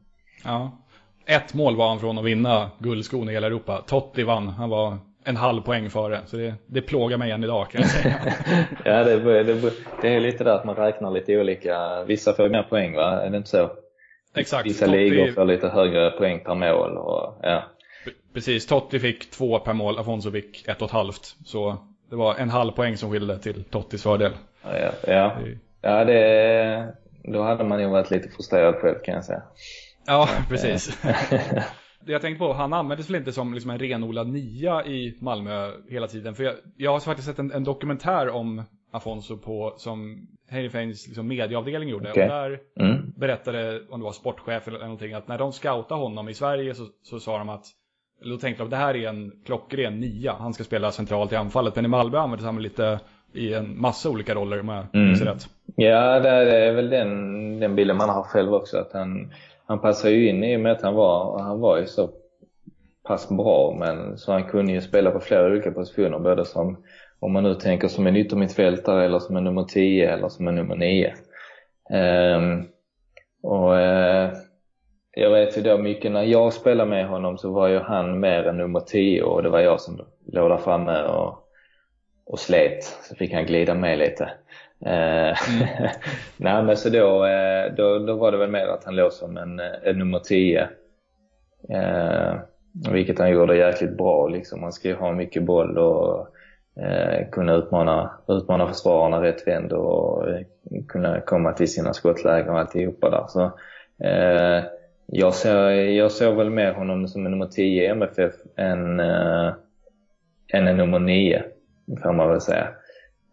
[0.45, 0.71] Ja.
[1.27, 3.83] Ett mål var han från att vinna guldskon i hela Europa.
[3.87, 4.49] Totti vann.
[4.49, 6.21] Han var en halv poäng före.
[6.27, 8.21] Så det, det plågar mig än idag kan jag säga.
[8.85, 12.05] ja, det, det, det, är lite där att man räknar lite olika.
[12.05, 13.21] Vissa får mer poäng va?
[13.23, 13.71] Är det inte så?
[14.37, 14.67] Exakt.
[14.67, 14.99] Vissa Totti...
[14.99, 16.97] ligor får lite högre poäng per mål.
[16.97, 17.63] Och, ja.
[18.35, 21.37] Precis, Totti fick två per mål, Afonso fick ett och ett halvt.
[21.45, 21.77] Så
[22.11, 24.33] det var en halv poäng som skilde till Tottis fördel.
[24.63, 25.33] Ja, ja.
[25.83, 29.43] ja det, då hade man ju varit lite frustrerad själv kan jag säga.
[30.07, 30.99] Ja, precis.
[32.07, 35.71] det jag tänkte på, han användes väl inte som liksom en renodlad nia i Malmö
[35.89, 36.35] hela tiden.
[36.35, 41.29] För jag, jag har faktiskt sett en, en dokumentär om Afonso på, som Heinefeins liksom
[41.29, 42.11] medieavdelning gjorde.
[42.11, 42.23] Okay.
[42.23, 43.13] Och där mm.
[43.17, 46.87] berättade, om det var sportchef eller någonting, att när de scoutade honom i Sverige så,
[47.03, 47.65] så sa de att
[48.25, 51.37] då tänkte de att det här är en klockren nia, han ska spela centralt i
[51.37, 51.77] anfallet.
[51.77, 53.01] Men i Malmö användes han lite,
[53.33, 55.07] i en massa olika roller om jag mm.
[55.07, 55.49] minns rätt.
[55.77, 58.79] Ja, det är väl den, den bilden man har själv också.
[58.79, 59.33] Att han,
[59.67, 62.11] han passade ju in i och med att han var, han var ju så
[63.07, 63.77] pass bra.
[63.79, 66.19] Men, så han kunde ju spela på flera olika positioner.
[66.19, 66.77] Både som,
[67.19, 70.55] om man nu tänker som en yttermittfältare eller som en nummer 10 eller som en
[70.55, 71.15] nummer 9.
[71.91, 72.65] Um, ehm,
[73.43, 74.33] och uh,
[75.13, 78.45] jag vet ju då mycket när jag spelade med honom så var ju han mer
[78.45, 81.35] än nummer 10 och det var jag som låg där framme och,
[82.27, 82.85] och slet.
[82.85, 84.31] Så fick han glida med lite.
[84.81, 85.35] Mm.
[86.37, 89.37] Nej men så då, eh, då, då var det väl mer att han låg som
[89.37, 90.69] en, eh, en nummer 10.
[91.69, 92.35] Eh,
[92.93, 94.63] vilket han gjorde jäkligt bra liksom.
[94.63, 96.29] Han ska ju ha mycket boll och
[96.83, 100.41] eh, kunna utmana, utmana försvararna rätt vänd och eh,
[100.89, 103.25] kunna komma till sina skottlägen och alltihopa där.
[103.29, 103.43] Så,
[104.05, 104.65] eh,
[105.07, 109.53] jag, ser, jag såg väl mer honom som en nummer 10 i MFF än, eh,
[110.53, 111.43] än en nummer 9,
[112.03, 112.69] får man väl säga.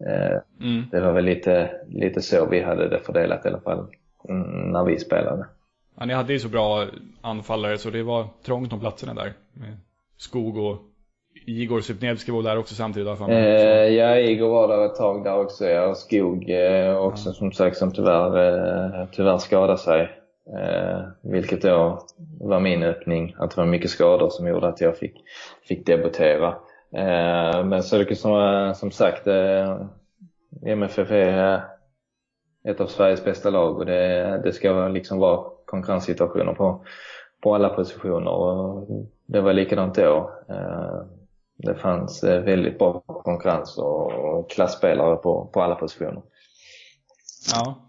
[0.06, 0.84] Eh, mm.
[0.90, 3.86] Det var väl lite, lite så vi hade det fördelat i alla fall
[4.28, 5.46] mm, när vi spelade.
[5.98, 6.86] Ja, ni hade ju så bra
[7.20, 9.32] anfallare så det var trångt om platserna där.
[9.52, 9.76] Med
[10.16, 10.76] Skog och
[11.46, 13.36] Igor Supnevski var där också samtidigt eh,
[13.94, 15.66] Ja, Igor var där ett tag där också.
[15.66, 15.86] Ja.
[15.86, 17.32] Och Skog eh, också ja.
[17.32, 18.38] som sagt som tyvärr,
[19.00, 20.08] eh, tyvärr skadade sig.
[20.58, 22.06] Eh, vilket då
[22.40, 25.14] var min öppning, att det var mycket skador som gjorde att jag fick,
[25.68, 26.54] fick debutera.
[26.96, 29.86] Eh, men så som, eh, som sagt, eh,
[30.66, 31.60] MFF är eh,
[32.64, 36.84] ett av Sveriges bästa lag och det, det ska liksom vara konkurrenssituationer på,
[37.42, 38.30] på alla positioner.
[38.30, 38.88] Och
[39.26, 40.30] det var likadant då.
[40.48, 41.02] Eh,
[41.56, 46.22] det fanns eh, väldigt bra konkurrens och klassspelare på, på alla positioner.
[47.54, 47.83] Ja,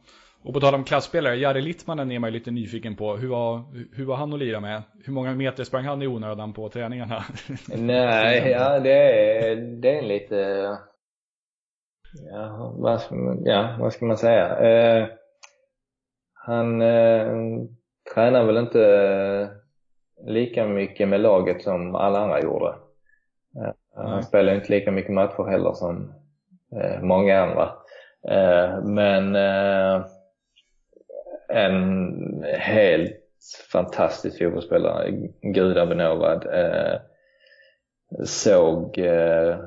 [0.45, 3.15] och på tal om klassspelare, Jari Littmanen är man ju lite nyfiken på.
[3.15, 3.63] Hur var,
[3.95, 4.83] hur var han att lira med?
[5.05, 7.23] Hur många meter sprang han i onödan på träningarna?
[7.67, 10.37] Nej, ja det är, det är lite...
[12.31, 13.01] Ja vad,
[13.43, 14.59] ja, vad ska man säga?
[14.59, 15.07] Eh,
[16.33, 17.31] han eh,
[18.13, 19.49] tränar väl inte
[20.27, 22.75] lika mycket med laget som alla andra gjorde.
[23.57, 24.23] Eh, han mm.
[24.23, 26.13] spelar inte lika mycket matcher heller som
[26.81, 27.71] eh, många andra.
[28.29, 30.05] Eh, men eh,
[31.49, 33.17] en helt
[33.71, 36.45] fantastisk fotbollsspelare, gudabenåvad.
[36.53, 36.99] Eh,
[38.23, 39.57] såg eh,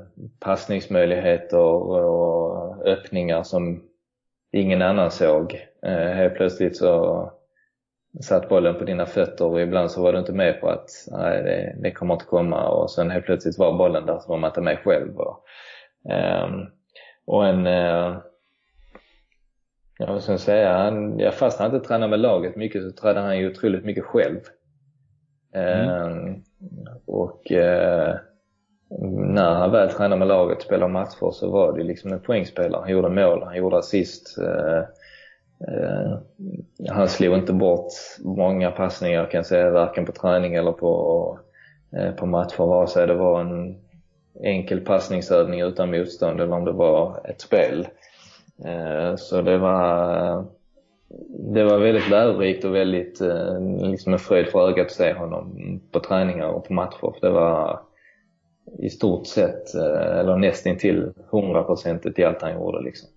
[0.40, 3.82] passningsmöjligheter och öppningar som
[4.52, 5.68] ingen annan såg.
[5.82, 7.32] Eh, helt plötsligt så
[8.20, 11.42] satt bollen på dina fötter och ibland så var du inte med på att nej,
[11.42, 14.50] det, det kommer inte komma och sen helt plötsligt var bollen där så var man
[14.50, 15.18] inte med själv.
[15.18, 15.44] Och,
[16.12, 16.48] eh,
[17.26, 18.16] och en eh,
[19.98, 23.22] eh, jag ska säga, han, ja, fast han inte tränar med laget mycket så tränar
[23.22, 24.40] han ju otroligt mycket själv.
[25.54, 25.88] Mm.
[25.88, 26.36] Eh,
[27.06, 28.16] och eh,
[29.34, 32.80] när han väl tränar med laget och spelar matcher så var det liksom en poängspelare.
[32.80, 34.38] Han gjorde mål, han gjorde assist.
[34.38, 34.78] Eh,
[35.68, 36.18] eh,
[36.90, 37.92] han slog inte bort
[38.24, 41.38] många passningar kan jag säga, varken på träning eller på,
[41.96, 42.66] eh, på matcher.
[42.66, 43.76] Vare sig det var en
[44.44, 47.88] enkel passningsövning utan motstånd eller om det var ett spel.
[48.64, 50.44] Eh, så det var,
[51.54, 55.80] det var väldigt lärorikt och väldigt eh, liksom en fröjd för ögat att se honom
[55.92, 57.14] på träningar och på matcher.
[57.20, 57.80] Det var
[58.78, 62.84] i stort sett, eh, eller nästintill hundraprocentigt i allt han gjorde.
[62.84, 63.08] Liksom.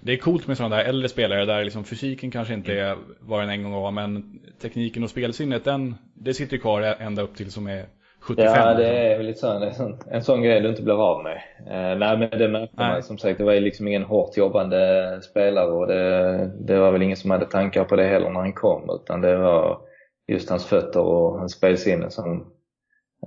[0.00, 3.40] Det är coolt med sådana där äldre spelare där liksom fysiken kanske inte är vad
[3.40, 7.52] den en gång var men tekniken och spelsinnet den, det sitter kvar ända upp till
[7.52, 7.86] som är
[8.22, 11.02] 75 Ja, det är väl lite så, en, sån, en sån grej du inte blir
[11.02, 11.36] av med.
[11.66, 13.38] Eh, nej, men det märkte man som sagt.
[13.38, 17.30] Det var ju liksom ingen hårt jobbande spelare och det, det var väl ingen som
[17.30, 18.90] hade tankar på det heller när han kom.
[18.90, 19.78] Utan det var
[20.26, 22.52] just hans fötter och hans spelsinne som,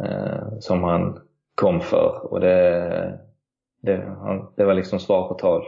[0.03, 1.19] eh, som han
[1.55, 2.33] kom för.
[2.33, 3.19] Och det,
[3.81, 5.63] det, han, det var liksom svar på tal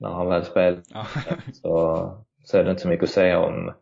[0.00, 0.82] när han väl spelade.
[0.94, 1.06] Ja.
[1.52, 2.10] så,
[2.44, 3.72] så är det inte så mycket att säga om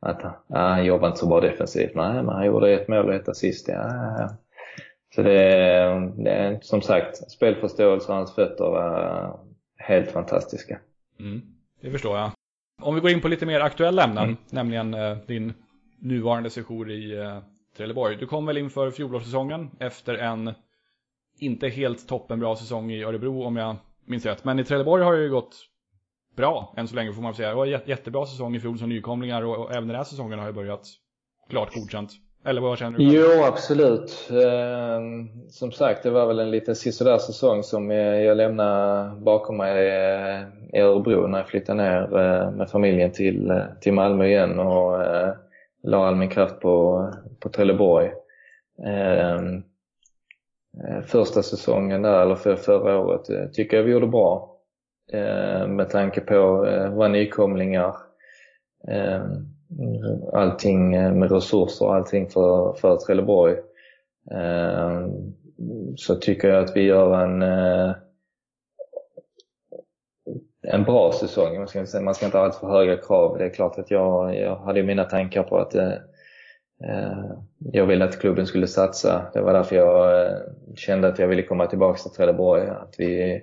[0.00, 1.94] att ja, han jobbar inte så bra defensivt.
[1.94, 3.68] Nej, men han gjorde ett mål och ett assist.
[3.68, 4.28] Ja.
[5.14, 5.32] Så det,
[6.16, 9.40] det är som sagt, spelförståelse och hans fötter var
[9.76, 10.78] helt fantastiska.
[11.20, 11.42] Mm,
[11.80, 12.30] det förstår jag.
[12.82, 14.36] Om vi går in på lite mer aktuella ämnen, mm.
[14.50, 15.52] nämligen eh, din
[15.98, 17.38] nuvarande session i eh,
[17.76, 18.16] Trelleborg.
[18.16, 20.52] Du kom väl inför fjolårssäsongen efter en
[21.38, 24.44] inte helt toppenbra säsong i Örebro om jag minns rätt.
[24.44, 25.56] Men i Trelleborg har det ju gått
[26.36, 27.48] bra än så länge får man säga.
[27.48, 30.38] Det var en jättebra säsong i fjol som nykomlingar och, och även den här säsongen
[30.38, 30.86] har ju börjat
[31.48, 32.10] klart godkänt.
[32.44, 33.04] Eller vad känner du?
[33.04, 34.30] Jo, absolut.
[34.30, 35.00] Eh,
[35.48, 40.42] som sagt, det var väl en liten sisådär säsong som jag lämnade bakom mig eh,
[40.72, 45.02] i Örebro när jag flyttade ner eh, med familjen till, eh, till Malmö igen och
[45.02, 45.34] eh,
[45.82, 47.06] la all min kraft på,
[47.40, 48.10] på Trelleborg.
[48.86, 49.62] Ehm,
[50.88, 54.49] eh, första säsongen där, eller för förra året, tycker jag vi gjorde bra.
[55.12, 57.96] Eh, med tanke på eh, våra nykomlingar.
[58.88, 59.24] Eh,
[60.32, 63.56] allting med resurser och allting för, för Trelleborg.
[65.96, 67.42] Så tycker jag att vi gör en
[70.62, 71.58] en bra säsong.
[71.58, 73.38] Man ska, man ska inte ha alltför höga krav.
[73.38, 75.92] Det är klart att jag, jag hade mina tankar på att eh,
[77.58, 79.30] jag ville att klubben skulle satsa.
[79.34, 80.36] Det var därför jag eh,
[80.76, 82.68] kände att jag ville komma tillbaka till Trelleborg.
[82.68, 83.40] Att vi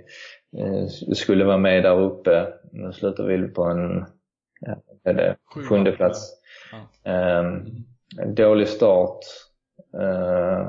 [1.16, 2.48] skulle vara med där uppe.
[2.72, 4.06] Nu slutar vi på en
[4.60, 5.36] ja,
[5.70, 6.34] sjunde plats.
[6.72, 7.12] Ja.
[7.12, 7.66] Ehm,
[8.36, 9.20] dålig start.
[10.02, 10.68] Eh,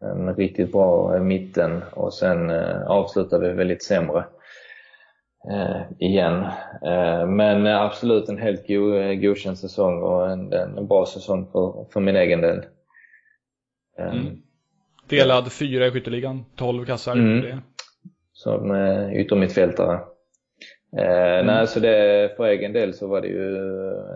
[0.00, 4.24] en riktigt bra mitten och sen eh, avslutar vi väldigt sämre
[5.50, 6.44] eh, igen.
[6.82, 12.00] Eh, men absolut en helt go, godkänd säsong och en, en bra säsong för, för
[12.00, 12.64] min egen del.
[13.98, 14.42] Eh, mm.
[15.08, 17.12] Delad fyra i skytteligan, 12 kassar.
[17.12, 17.60] Mm.
[18.38, 20.00] Som eh, yttermittfältare.
[20.96, 21.46] Eh, mm.
[21.46, 23.56] Nej, så det, för egen del så var det ju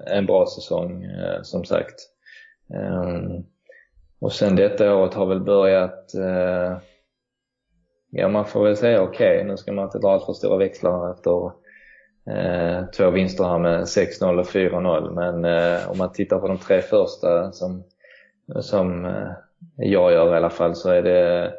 [0.07, 1.95] en bra säsong eh, som sagt.
[2.75, 3.21] Eh,
[4.21, 6.79] och sen detta året har väl börjat eh,
[8.11, 10.57] ja, man får väl säga okej, okay, nu ska man inte dra allt för stora
[10.57, 11.53] växlar efter
[12.31, 15.11] eh, två vinster här med 6-0 och 4-0.
[15.15, 17.85] Men eh, om man tittar på de tre första som,
[18.61, 19.31] som eh,
[19.77, 21.51] jag gör i alla fall så är det eh,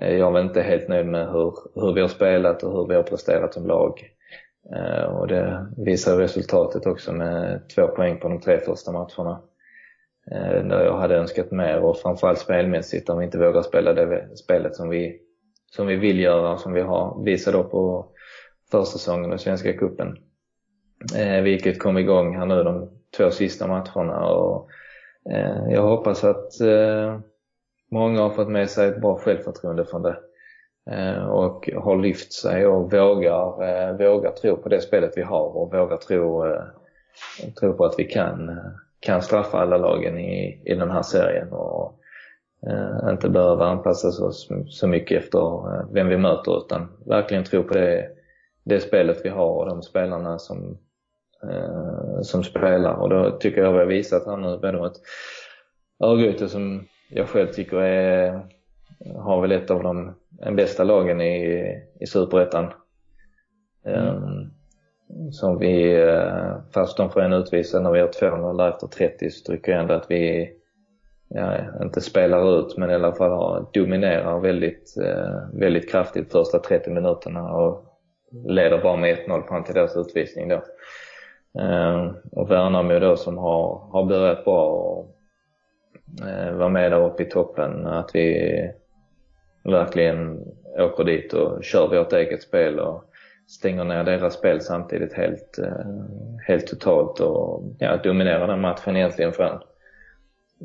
[0.00, 2.94] Eh, jag är inte helt nöjd med hur, hur vi har spelat och hur vi
[2.94, 4.10] har presterat som lag.
[4.76, 9.42] Eh, och det visar resultatet också med två poäng på de tre första matcherna.
[10.30, 14.36] Eh, där jag hade önskat mer och framförallt spelmässigt om vi inte vågar spela det
[14.36, 15.20] spelet som vi
[15.70, 18.06] som vi vill göra, som vi har visat då på
[18.70, 20.16] försäsongen och Svenska cupen.
[21.42, 24.68] Vilket kom igång här nu de två sista matcherna och
[25.70, 26.52] jag hoppas att
[27.90, 30.18] många har fått med sig ett bra självförtroende från det
[30.90, 35.56] eh, och har lyft sig och vågar, eh, vågar tro på det spelet vi har
[35.56, 36.64] och vågar tro, eh,
[37.60, 38.60] tro på att vi kan,
[39.00, 41.52] kan straffa alla lagen i, i den här serien.
[41.52, 41.92] Och,
[43.10, 48.08] inte behöva anpassa oss så mycket efter vem vi möter utan verkligen tro på det,
[48.64, 50.78] det spelet vi har och de spelarna som,
[52.22, 52.94] som spelar.
[52.94, 54.92] Och då tycker jag vi har visat här nu både mot
[56.00, 58.40] Örgryte som jag själv tycker är,
[59.16, 62.72] har väl ett av de en bästa lagen i, i Superettan.
[63.84, 64.50] Mm.
[65.32, 65.98] som vi,
[66.74, 69.94] fast de får en utvisad när vi har 2-0 efter 30 så tycker jag ändå
[69.94, 70.52] att vi
[71.28, 76.90] ja, inte spelar ut men i alla fall dominerar väldigt, eh, väldigt kraftigt första 30
[76.90, 77.84] minuterna och
[78.46, 80.62] leder bara med 1-0 fram till deras utvisning då.
[81.60, 85.15] Eh, och Värnamo då som har, har börjat bra och
[86.20, 88.70] eh, med där uppe i toppen, att vi
[89.64, 90.44] verkligen
[90.78, 93.04] åker dit och kör vårt eget spel och
[93.48, 95.86] stänger ner deras spel samtidigt helt, eh,
[96.46, 99.60] helt totalt och ja, dominerar den matchen egentligen från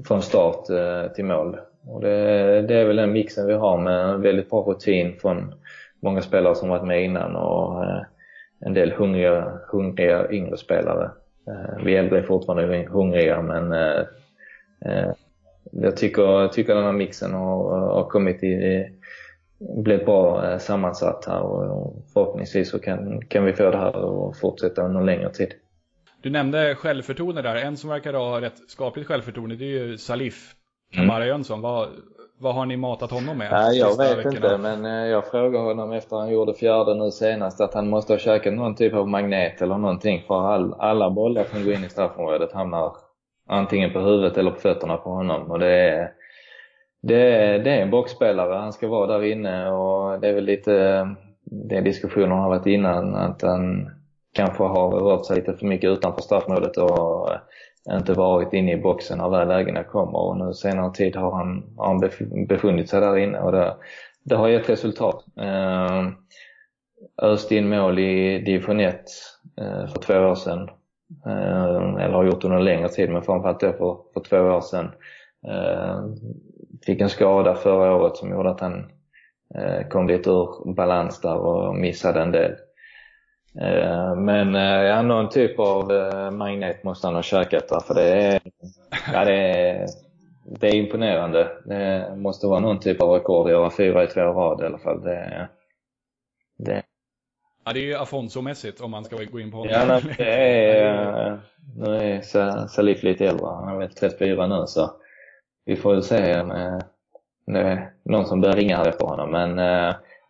[0.08, 1.58] från start eh, till mål.
[1.88, 5.54] Och det, det, är väl den mixen vi har med väldigt bra rutin från
[6.00, 8.02] många spelare som varit med innan och eh,
[8.60, 11.12] en del hungriga, hungriga yngre spelare.
[11.48, 14.06] Eh, vi äldre är fortfarande hungriga men eh,
[14.86, 15.12] eh,
[15.72, 18.86] jag tycker, tycker den här mixen har, har kommit i,
[19.84, 24.82] blivit bra sammansatt här och förhoppningsvis så kan, kan vi få det här att fortsätta
[24.82, 25.54] under längre tid.
[26.22, 27.56] Du nämnde självförtroende där.
[27.56, 30.56] En som verkar ha rätt skapligt självförtroende det är ju Salif
[30.94, 31.28] Kamara mm.
[31.28, 31.62] Jönsson.
[31.62, 31.90] Vad,
[32.38, 33.52] vad har ni matat honom med?
[33.52, 34.36] Nej, jag vet veckorna?
[34.36, 38.14] inte men eh, jag frågade honom efter han gjorde fjärde nu senast att han måste
[38.14, 41.84] ha käkat någon typ av magnet eller någonting för all, alla bollar som går in
[41.84, 42.96] i straffområdet hamnar
[43.48, 46.12] antingen på huvudet eller på fötterna på honom och det är
[47.02, 50.46] det är, det är en boxspelare, han ska vara där inne och det är väl
[50.46, 51.08] lite
[51.44, 53.90] det diskussionen har varit innan att han
[54.34, 57.30] kanske har rört sig lite för mycket utanför straffområdet och
[57.90, 61.64] inte varit inne i boxen när väl lägena kommer och nu senare tid har han,
[61.78, 62.10] har han
[62.48, 63.76] befunnit sig där inne och det,
[64.24, 65.26] det har gett resultat.
[65.38, 66.08] Eh,
[67.22, 68.96] öst in mål i division 1
[69.62, 70.70] eh, för två år sedan.
[71.26, 74.62] Eh, eller har gjort under en längre tid men framförallt då för, för två år
[74.62, 74.92] sedan.
[75.48, 76.04] Eh,
[76.86, 78.92] fick en skada förra året som gjorde att han
[79.56, 82.56] eh, kom lite ur balans där och missade en del.
[84.18, 85.92] Men ja, någon typ av
[86.34, 88.42] magnet måste han ha käkat där, för det är,
[89.14, 89.88] ja, det är,
[90.60, 91.48] det är imponerande.
[91.66, 94.78] Det måste vara någon typ av rekord att göra fyra i två rad i alla
[94.78, 95.02] fall.
[95.02, 95.50] Det,
[96.58, 96.84] det...
[97.64, 99.74] Ja, det är ju Afonso-mässigt om man ska gå in på honom.
[99.74, 101.38] Ja, det är, eh,
[101.78, 102.22] nu är
[102.68, 103.46] Salif lite äldre.
[103.48, 104.92] Han är väl 34 nu så
[105.66, 106.46] vi får väl se eh,
[107.46, 109.32] med eh, någon som börjar ringa här efter honom.
[109.32, 109.56] Men,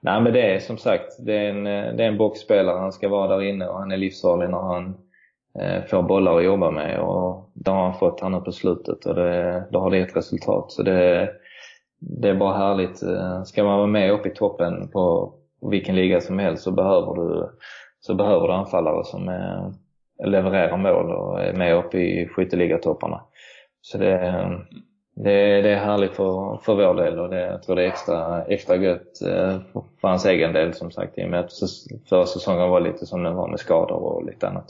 [0.01, 1.63] nej, men det är som sagt, det är, en,
[1.97, 2.79] det är en boxspelare.
[2.79, 4.97] Han ska vara där inne och han är livsfarlig när han
[5.89, 6.99] får bollar att jobba med.
[6.99, 10.15] Och det har han fått här nu på slutet och det, då har det gett
[10.15, 10.71] resultat.
[10.71, 11.29] Så det,
[11.99, 12.97] det är bara härligt.
[13.47, 15.33] Ska man vara med uppe i toppen på
[15.69, 17.49] vilken liga som helst så behöver du,
[17.99, 19.73] så behöver du anfallare som är,
[20.25, 23.21] levererar mål och är med uppe i skytteligatopparna.
[23.81, 24.17] Så det,
[25.15, 28.45] det, det är härligt för, för vår del och det, jag tror det är extra,
[28.45, 29.59] extra gött eh,
[30.01, 31.51] för hans egen del som sagt i och med att
[32.09, 34.65] förra säsongen var lite som den var med skador och lite annat.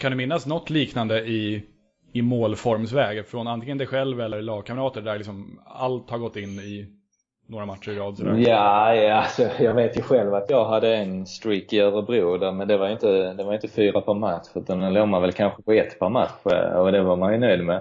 [0.00, 1.66] Kan du minnas något liknande i,
[2.12, 7.01] i målformsväg från antingen dig själv eller lagkamrater där liksom allt har gått in i
[7.46, 8.16] några matcher i rad?
[8.16, 8.34] Sådär?
[8.36, 12.52] Ja, ja alltså, jag vet ju själv att jag hade en streak i Örebro där,
[12.52, 15.32] men det var inte, det var inte fyra per match utan den låg man väl
[15.32, 17.76] kanske på ett per match eh, och det var man ju nöjd med.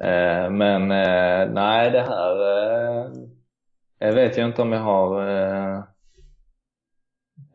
[0.00, 2.36] Eh, men eh, nej, det här
[3.98, 5.92] jag vet jag inte om jag har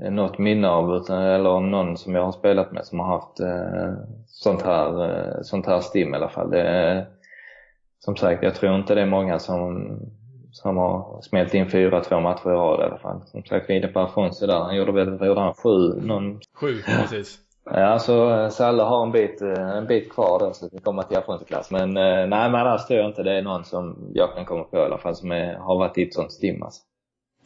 [0.09, 3.37] något minne av utan, eller om någon som jag har spelat med som har haft
[4.27, 6.49] sånt här, sånt här stim i alla fall.
[6.49, 7.07] Det,
[7.99, 9.99] som sagt, jag tror inte det är många som
[10.57, 13.21] som har smält in fyra, två matcher i rad i alla fall.
[13.25, 14.59] Som sagt, vi är inne på Afonso där.
[14.59, 16.01] Han gjorde väl, vad gjorde han, sju?
[16.01, 16.39] Någon...
[16.53, 17.39] Sju, precis.
[17.69, 20.77] Ja, så eh, Salle har en bit, eh, en bit kvar där så att vi
[20.77, 21.71] kommer till Afonso-klass.
[21.71, 24.63] Men eh, nej, men annars tror jag inte det är någon som jag kan komma
[24.63, 26.81] på i alla fall som är, har varit i ett sånt stim alltså.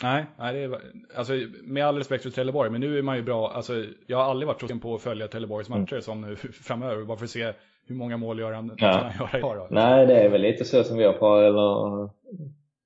[0.03, 0.81] Nej, nej det är,
[1.17, 1.33] alltså,
[1.63, 3.73] med all respekt för Trelleborg, men nu är man ju bra, alltså,
[4.07, 6.01] jag har aldrig varit så på att följa Trelleborgs matcher mm.
[6.01, 7.53] som nu framöver, bara för att se
[7.87, 9.11] hur många mål gör han, ja.
[9.19, 9.67] han göra i år.
[9.69, 12.09] Nej, det är väl lite så som vi har på, eller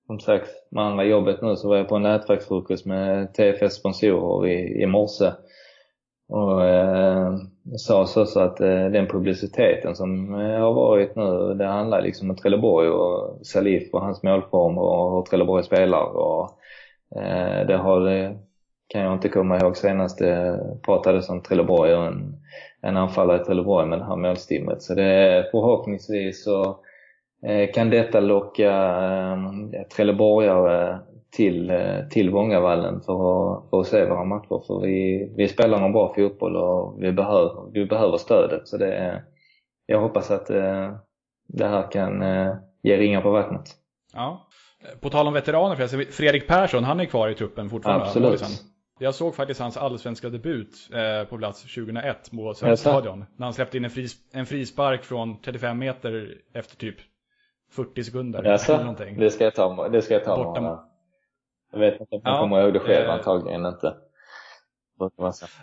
[0.07, 4.47] som sagt, med andra jobbet nu så var jag på en nätverksfrukost med TFS sponsorer
[4.47, 5.31] i, i morse.
[6.27, 7.35] Och eh,
[7.77, 12.29] sa så, så att eh, den publiciteten som eh, har varit nu, det handlar liksom
[12.29, 16.03] om Trelleborg och Salif och hans målform och hur Trelleborg spelar.
[16.03, 16.49] Och,
[17.15, 18.37] eh, det har det
[18.87, 22.35] kan jag inte komma ihåg senast det pratades om Trelleborg och en,
[22.81, 24.81] en anfallare i Trelleborg med det här målstimmet.
[24.81, 26.79] Så det är förhoppningsvis så
[27.73, 30.99] kan detta locka eh, trelleborgare
[31.31, 34.63] till, eh, till Vångavallen för att, för att se våra matcher.
[34.67, 38.67] För vi, vi spelar en bra fotboll och vi behöver, vi behöver stödet.
[38.67, 39.23] Så det,
[39.85, 40.47] jag hoppas att
[41.47, 42.23] det här kan
[42.83, 43.63] ge ringar på vattnet.
[44.13, 44.47] Ja.
[45.01, 48.05] På tal om veteraner förresten, Fredrik Persson, han är kvar i truppen fortfarande?
[48.05, 48.43] Absolut.
[48.99, 53.25] Jag såg faktiskt hans allsvenska debut eh, på plats 2001 på Söderstadion.
[53.37, 56.95] När han släppte in en, fris en frispark från 35 meter efter typ
[57.75, 58.43] 40 sekunder.
[58.43, 58.73] Jaså?
[58.73, 59.19] Eller någonting.
[59.19, 60.79] Det ska jag ta, det ska jag ta Borta...
[61.71, 63.95] Jag vet inte om ja, kommer ihåg det själv, eh, antagligen inte.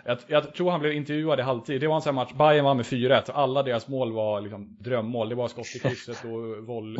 [0.05, 1.81] Jag, jag, tror han blev intervjuad i halvtid.
[1.81, 3.31] Det var en sån match, Bayern var med 4-1.
[3.33, 5.29] Alla deras mål var liksom drömmål.
[5.29, 6.97] Det var skott i krysset och voll,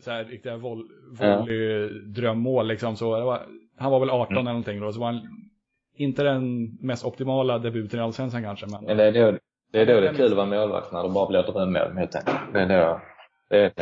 [0.00, 2.96] så här, riktiga voll, volley, drömmål liksom.
[2.96, 3.46] Så var,
[3.78, 4.40] han var väl 18 mm.
[4.40, 4.92] eller någonting då.
[4.92, 5.20] Så var han
[5.96, 8.66] inte den mest optimala debuten i Allsvenskan kanske.
[8.66, 9.38] Men, men det är då
[9.72, 12.14] det är, då det är kul att vara målvakt när det bara blir drömmål helt
[12.16, 12.38] enkelt.
[12.52, 13.00] Det är då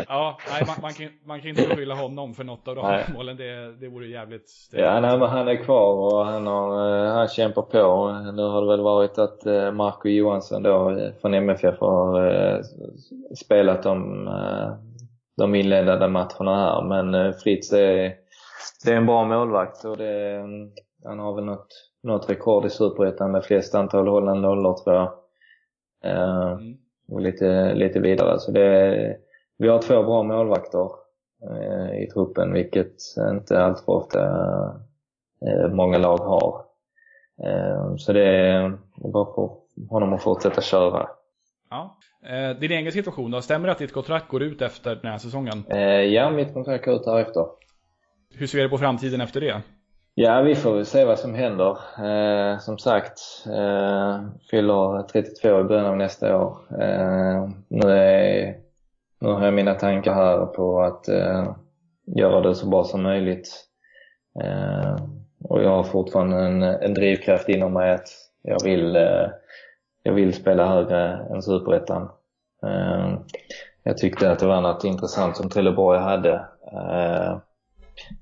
[0.08, 3.04] Ja, nej, man, man, kan, man kan inte beskylla honom för något av de nej.
[3.14, 3.36] målen.
[3.36, 4.68] Det, det vore jävligt...
[4.70, 8.12] Det ja, nej, men han är kvar och han, har, eh, han kämpar på.
[8.32, 12.62] Nu har det väl varit att eh, Marco Johansson då eh, från MFF har
[13.34, 14.28] spelat de,
[15.36, 16.82] de inledande matcherna här.
[16.82, 18.14] Men Fritz är,
[18.84, 20.44] det är en bra målvakt och det,
[21.04, 21.68] han har väl något,
[22.02, 25.12] något rekord i Superettan med flest antal hållna nollor tror jag.
[26.04, 26.76] Mm.
[27.08, 28.38] Och lite, lite vidare.
[28.38, 29.16] Så det
[29.60, 30.88] vi har två bra målvakter
[31.50, 32.94] eh, i truppen, vilket
[33.30, 34.20] inte alltför ofta
[35.46, 36.64] eh, många lag har.
[37.44, 39.50] Eh, så det är bara för
[39.88, 41.08] honom att fortsätta köra.
[41.70, 41.96] Ja.
[42.60, 43.40] Din egen situation då?
[43.40, 45.64] Stämmer det att ditt kontrakt går ut efter den här säsongen?
[46.12, 47.46] Ja, mitt kontrakt går ut därefter.
[48.34, 49.62] Hur ser du på framtiden efter det?
[50.14, 51.78] Ja, vi får väl se vad som händer.
[51.98, 56.58] Eh, som sagt, eh, fyller 32 i början av nästa år.
[56.80, 58.54] Eh, nu är
[59.20, 61.52] nu har jag mina tankar här på att eh,
[62.06, 63.66] göra det så bra som möjligt.
[64.42, 64.96] Eh,
[65.44, 68.08] och jag har fortfarande en, en drivkraft inom mig att
[68.42, 69.26] jag vill, eh,
[70.02, 72.08] jag vill spela högre än Superettan.
[72.62, 73.14] Eh,
[73.82, 76.34] jag tyckte att det var något intressant som Trelleborg hade,
[76.72, 77.38] eh,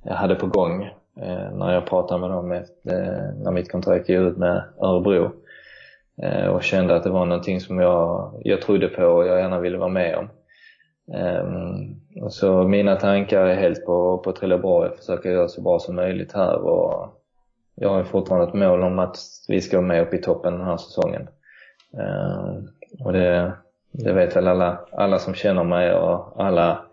[0.02, 0.82] jag hade på gång
[1.20, 5.30] eh, när jag pratade med dem efter, eh, när mitt kontrakt gick ut med Örebro
[6.22, 9.60] eh, och kände att det var någonting som jag, jag trodde på och jag gärna
[9.60, 10.28] ville vara med om.
[11.14, 12.00] Um,
[12.30, 16.56] så mina tankar är helt på, på Trelleborg, försöka göra så bra som möjligt här
[16.56, 17.14] och
[17.74, 19.16] jag har fortfarande ett mål om att
[19.48, 21.28] vi ska vara med upp i toppen den här säsongen.
[21.92, 22.68] Um,
[23.04, 23.52] och det,
[23.92, 26.84] det vet väl alla, alla som känner mig och alla,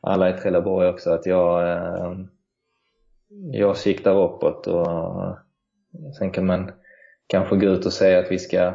[0.00, 2.28] alla i Trelleborg också att jag, um,
[3.52, 5.36] jag siktar uppåt och
[6.18, 6.70] sen kan man
[7.26, 8.72] kanske gå ut och säga att vi ska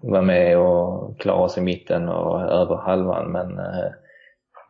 [0.00, 3.92] vara med och klara oss i mitten och över halvan men eh,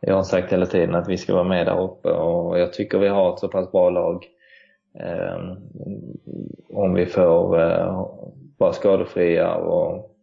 [0.01, 2.99] jag har sagt hela tiden att vi ska vara med där uppe och jag tycker
[2.99, 4.25] vi har ett så pass bra lag.
[4.99, 5.57] Eh,
[6.69, 8.07] om vi får eh,
[8.57, 10.15] vara skadefria och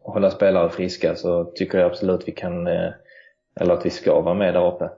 [0.00, 2.66] hålla spelare friska så tycker jag absolut vi kan,
[3.60, 4.90] eller att vi ska vara med där uppe.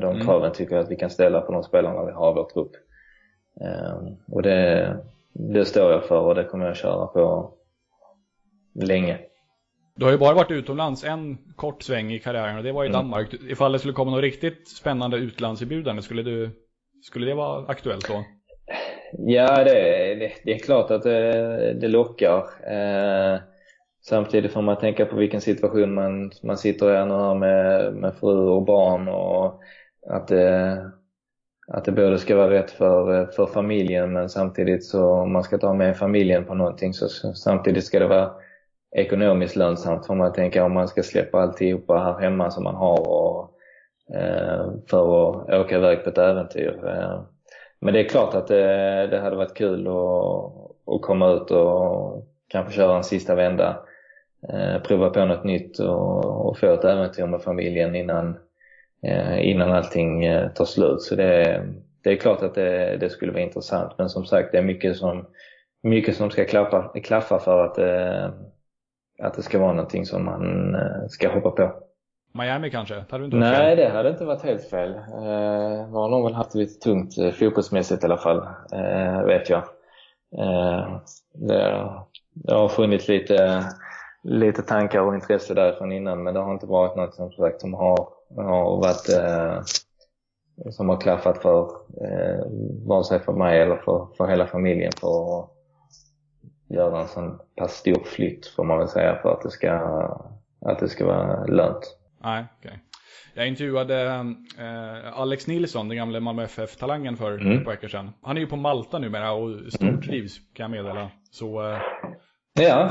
[0.00, 0.20] De mm.
[0.20, 2.72] kraven tycker jag att vi kan ställa på de spelarna vi har i vår trupp.
[4.26, 4.96] Och det,
[5.32, 7.54] det står jag för och det kommer jag köra på
[8.74, 9.18] länge.
[9.96, 12.86] Du har ju bara varit utomlands en kort sväng i karriären och det var i
[12.86, 12.98] mm.
[12.98, 13.34] Danmark.
[13.34, 16.50] Ifall det skulle komma något riktigt spännande utlandserbjudande, skulle, du,
[17.02, 18.24] skulle det vara aktuellt då?
[19.18, 22.38] Ja, det, det, det är klart att det, det lockar.
[22.66, 23.40] Eh,
[24.02, 28.14] samtidigt får man tänka på vilken situation man, man sitter i nu här med, med
[28.14, 29.60] fru och barn och
[30.10, 30.92] att det,
[31.68, 35.42] att det både ska vara rätt för, eh, för familjen men samtidigt så om man
[35.42, 38.30] ska ta med familjen på någonting så samtidigt ska det vara
[38.96, 43.08] ekonomiskt lönsamt får man tänka om man ska släppa alltihopa här hemma som man har
[43.08, 43.50] och,
[44.14, 46.80] eh, för att åka iväg på ett äventyr.
[46.86, 47.22] Eh,
[47.80, 52.26] men det är klart att det, det hade varit kul att, att komma ut och
[52.48, 53.76] kanske köra en sista vända.
[54.48, 58.36] Eh, prova på något nytt och, och få ett äventyr med familjen innan,
[59.40, 61.02] innan allting eh, tar slut.
[61.02, 61.64] Så det,
[62.02, 64.96] det är klart att det, det, skulle vara intressant men som sagt det är mycket
[64.96, 65.26] som,
[65.82, 68.34] mycket som ska klaffa, klaffa för att eh,
[69.22, 71.72] att det ska vara någonting som man eh, ska hoppa på.
[72.34, 72.94] Miami kanske?
[72.94, 73.76] Det hade inte varit Nej, fel.
[73.76, 74.94] det hade inte varit helt fel.
[74.94, 78.38] Eh, har nog väl haft det lite tungt eh, fotbollsmässigt i alla fall,
[78.72, 79.62] eh, vet jag.
[80.38, 80.98] Eh,
[81.34, 81.90] det,
[82.34, 83.64] det har funnits lite,
[84.22, 87.74] lite tankar och intresse därifrån innan men det har inte varit något som sagt som
[87.74, 89.62] har, har varit eh,
[90.70, 91.60] som har klaffat för
[92.04, 92.44] eh,
[92.86, 95.48] vare sig för mig eller för, för hela familjen för
[96.68, 99.72] göra en sån pass stor flytt får man väl säga för att det ska,
[100.66, 101.96] att det ska vara lönt.
[102.24, 102.68] Nej, okej.
[102.68, 102.80] Okay.
[103.34, 104.02] Jag intervjuade
[104.58, 107.58] eh, Alex Nilsson, den gamla Malmö FF-talangen för mm.
[107.58, 108.10] ett par veckor sedan.
[108.22, 110.48] Han är ju på Malta numera och stortrivs mm.
[110.54, 111.10] kan jag meddela.
[111.30, 111.78] Så, eh,
[112.52, 112.90] ja.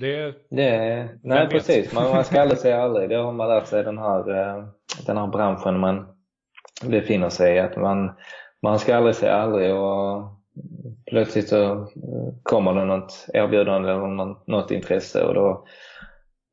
[0.00, 3.08] Det, det nej precis, man, man ska aldrig säga aldrig.
[3.08, 4.64] Det har man lärt sig den här, eh,
[5.06, 6.06] den här branschen man
[6.84, 7.58] befinner sig i.
[7.58, 8.12] Att man,
[8.62, 10.22] man ska aldrig säga aldrig och
[11.10, 15.66] plötsligt så eh, kommer det något erbjudande eller något intresse och då,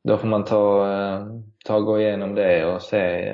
[0.08, 1.26] då får man ta, eh,
[1.66, 3.34] ta och gå igenom det och se,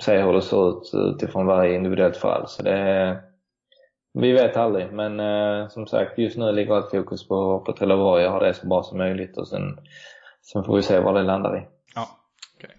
[0.00, 2.48] se hur det ser ut utifrån varje individuellt fall.
[2.48, 3.16] Så det,
[4.22, 8.32] vi vet aldrig, men som sagt just nu ligger allt fokus på, på Trelleborg och
[8.32, 9.78] ha det så bra som möjligt och sen,
[10.52, 11.66] sen får vi se vad det landar i.
[11.94, 12.08] Ja,
[12.56, 12.70] okay.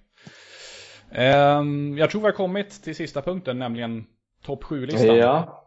[1.12, 4.06] Um, ehm, jag tror vi har kommit till sista punkten, nämligen
[4.46, 5.18] topp 7-listan.
[5.18, 5.64] Ja.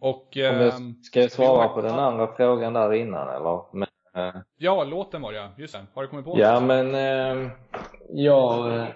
[0.00, 0.72] Och, eh,
[1.02, 3.62] ska jag svara på den andra frågan där innan eller?
[3.72, 5.86] Men, eh, ja, låten var det just det.
[5.94, 6.62] Har du kommit på Ja, något?
[6.62, 7.50] men eh,
[8.10, 8.86] jag, eh,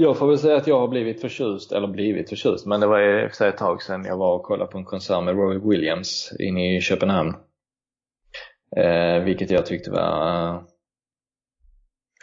[0.00, 3.00] jag får väl säga att jag har blivit förtjust, eller blivit förtjust, men det var
[3.00, 5.34] i och för sig ett tag sedan jag var och kollade på en konsert med
[5.34, 7.34] Roy Williams inne i Köpenhamn.
[8.76, 10.60] Eh, vilket jag tyckte var uh,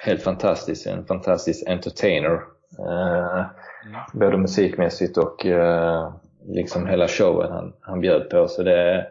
[0.04, 2.34] helt fantastiskt, en fantastisk entertainer.
[2.80, 3.46] Uh,
[3.86, 4.02] mm.
[4.14, 6.16] Både musikmässigt och uh,
[6.48, 8.48] liksom hela showen han, han bjöd på.
[8.48, 9.08] Så det,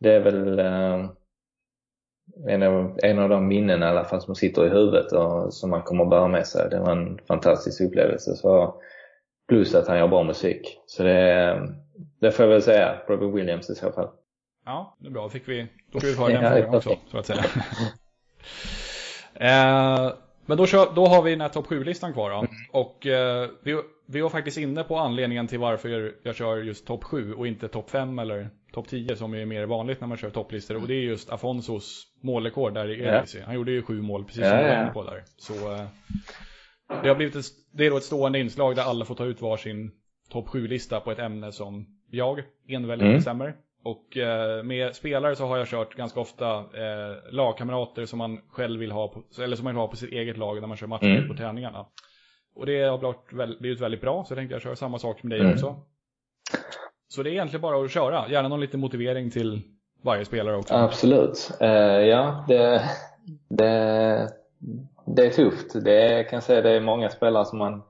[0.00, 1.10] det är väl eh,
[2.48, 5.70] en, av, en av de minnen i alla fall som sitter i huvudet och som
[5.70, 6.70] man kommer att bära med sig.
[6.70, 8.36] Det var en fantastisk upplevelse.
[8.36, 8.74] Så,
[9.48, 10.78] plus att han gör bra musik.
[10.86, 11.68] Så det,
[12.20, 14.08] det får jag väl säga, Robbie Williams i så fall.
[14.66, 15.28] Ja, det är bra.
[15.28, 17.44] Fick vi, då fick vi höra den ja, frågan också, så att säga.
[19.34, 20.12] eh,
[20.46, 22.36] men då, kör, då har vi den här topp 7-listan kvar då.
[22.36, 22.50] Mm.
[22.72, 26.86] Och eh, vi, vi var faktiskt inne på anledningen till varför jag, jag kör just
[26.86, 30.16] topp 7 och inte topp 5 eller topp 10 som är mer vanligt när man
[30.16, 30.76] kör topplistor.
[30.76, 33.42] Och det är just Afonsos målrekord där i EDC.
[33.46, 35.22] Han gjorde ju sju mål precis som ja, du var inne på där.
[35.36, 35.86] Så eh,
[37.02, 39.40] det har blivit ett, det är då ett stående inslag där alla får ta ut
[39.40, 39.90] varsin
[40.30, 43.16] topp 7-lista på ett ämne som jag enväldigt mm.
[43.16, 43.54] bestämmer.
[43.84, 48.80] Och eh, med spelare så har jag kört ganska ofta eh, lagkamrater som man själv
[48.80, 50.86] vill ha, på, eller som man vill ha på sitt eget lag när man kör
[50.86, 51.28] matcher mm.
[51.28, 51.86] på träningarna.
[52.54, 55.40] Och det har blivit väldigt bra, så jag tänkte jag köra samma sak med dig
[55.40, 55.52] mm.
[55.52, 55.76] också.
[57.16, 59.62] Så det är egentligen bara att köra, gärna någon liten motivering till
[60.02, 60.74] varje spelare också.
[60.74, 61.50] Absolut.
[61.62, 62.82] Uh, ja, det,
[63.48, 64.28] det,
[65.06, 65.84] det är tufft.
[65.84, 67.82] Det kan säga det är många spelare som man,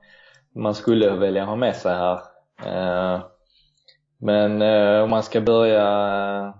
[0.55, 2.21] man skulle vilja ha med sig här.
[2.67, 3.23] Uh,
[4.19, 6.55] men uh, om man ska börja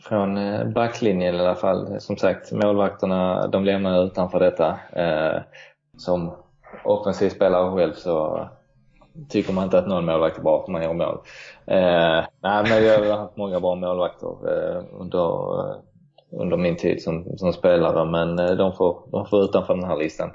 [0.00, 0.38] från
[0.72, 2.00] backlinjen i alla fall.
[2.00, 4.78] Som sagt, målvakterna de lämnar utanför detta.
[5.96, 6.36] som
[6.84, 8.48] offensiv spelare själv så
[9.28, 11.18] tycker man inte att någon målvakt är bra för man gör mål.
[11.66, 15.76] Eh, nej, men vi har haft många bra målvakter eh, under, eh,
[16.30, 19.96] under min tid som, som spelare, men eh, de får, de får utanför den här
[19.96, 20.30] listan.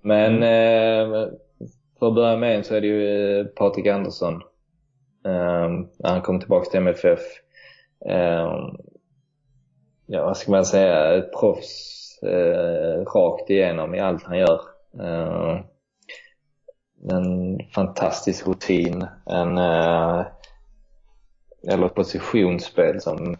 [0.00, 1.12] Men mm.
[1.12, 1.28] eh,
[1.98, 4.34] för att börja med så är det ju eh, Patrik Andersson.
[5.26, 5.68] Eh,
[5.98, 7.20] när han kom tillbaka till MFF.
[8.06, 8.68] Eh,
[10.06, 11.14] ja, vad ska man säga?
[11.14, 11.96] Ett proffs
[13.14, 14.60] rakt igenom i allt han gör.
[17.08, 19.06] En fantastisk rutin.
[19.26, 20.26] En, eh,
[21.68, 23.36] eller positionsspel som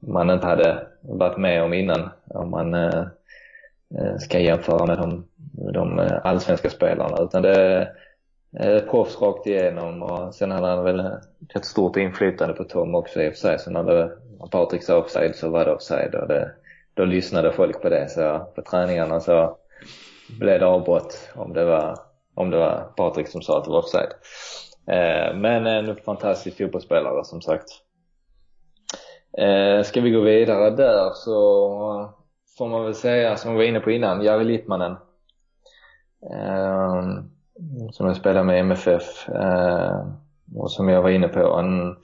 [0.00, 2.10] man inte hade varit med om innan.
[2.24, 3.06] Om man eh,
[3.98, 5.24] eh, ska jämföra med de,
[5.72, 7.22] de allsvenska spelarna.
[7.22, 7.88] Utan det
[8.56, 11.10] är proffs rakt igenom och sen hade han väl
[11.54, 13.58] ett stort inflytande på Tom också i och för sig.
[13.58, 16.50] Så när, det, när Patrik sa offside så var det offside och det,
[16.94, 18.08] då lyssnade folk på det.
[18.08, 19.56] Så på träningarna så
[20.40, 21.98] blev det avbrott om det var,
[22.34, 24.12] om det var Patrik som sa att det var offside.
[24.86, 27.68] Eh, men en fantastisk fotbollsspelare som sagt.
[29.38, 32.10] Eh, ska vi gå vidare där så
[32.58, 34.96] får man väl säga, som vi var inne på innan, Jari Littmanen.
[36.30, 37.02] Eh,
[37.92, 39.28] som jag spelade med i MFF.
[40.56, 41.96] Och som jag var inne på, en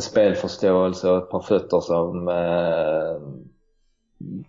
[0.00, 2.26] spelförståelse och ett par fötter som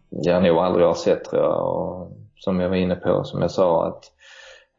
[0.10, 1.68] jag nog aldrig har sett tror jag.
[1.68, 4.13] Och som jag var inne på, som jag sa att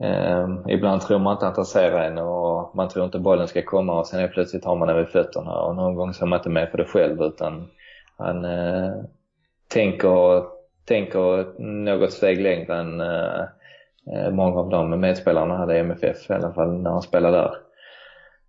[0.03, 3.63] eh, ibland tror man inte att han ser en och man tror inte bollen ska
[3.63, 6.29] komma och sen är plötsligt har man den vid fötterna och någon gång så är
[6.29, 7.69] man inte med på det själv utan
[8.17, 8.93] han eh,
[9.69, 10.45] tänker,
[10.85, 13.41] tänker något steg längre än eh,
[14.15, 17.55] eh många av de medspelarna hade i MFF, i alla fall när han spelade där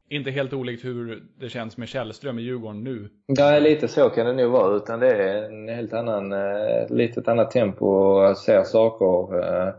[0.09, 3.09] inte helt olikt hur det känns med Källström i Djurgården nu.
[3.25, 4.75] Ja, lite så kan det nog vara.
[4.75, 9.73] Utan det är en helt annan, eh, lite annat tempo och ser saker eh,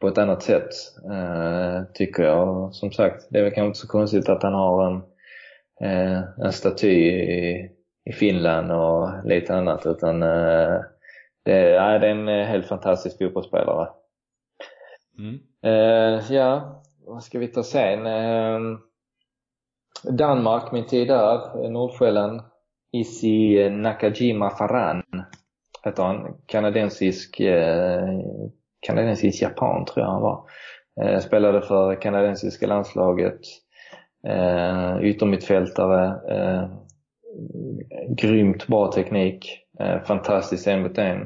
[0.00, 0.68] på ett annat sätt,
[1.10, 2.74] eh, tycker jag.
[2.74, 5.02] Som sagt, det är väl kanske inte så konstigt att han har en,
[5.80, 7.70] eh, en staty i,
[8.04, 9.86] i Finland och lite annat.
[9.86, 10.80] Utan eh,
[11.44, 13.88] det, ja, det är en helt fantastisk fotbollsspelare.
[15.18, 15.38] Mm.
[16.30, 17.98] Ja, vad ska vi ta sen?
[20.18, 22.40] Danmark, min tid där, Nordsjälland.
[22.92, 25.02] Isi Nakajima Faran
[25.84, 26.36] heter han.
[26.46, 28.08] Kanadensisk, eh,
[28.80, 30.44] kanadensisk japan tror jag han var.
[31.02, 33.40] Eh, spelade för kanadensiska landslaget.
[34.26, 36.06] Eh, yttermittfältare.
[36.36, 36.68] Eh,
[38.08, 39.60] grymt bra teknik.
[39.80, 41.20] Eh, fantastiskt en mot en.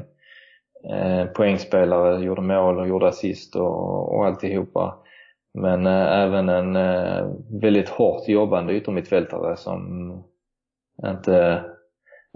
[0.91, 4.99] Eh, poängspelare, gjorde mål och gjorde assist och, och alltihopa.
[5.55, 7.31] Men eh, även en eh,
[7.61, 9.83] väldigt hårt jobbande yttermittfältare som
[11.07, 11.65] inte,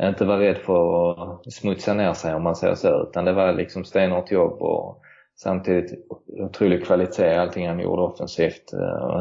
[0.03, 3.03] inte var rädd för att smutsa ner sig om man säger så.
[3.03, 5.03] Utan det var liksom stenhårt jobb och
[5.37, 8.73] samtidigt otrolig kvalitet i allting han gjorde offensivt.
[8.73, 9.21] Eh,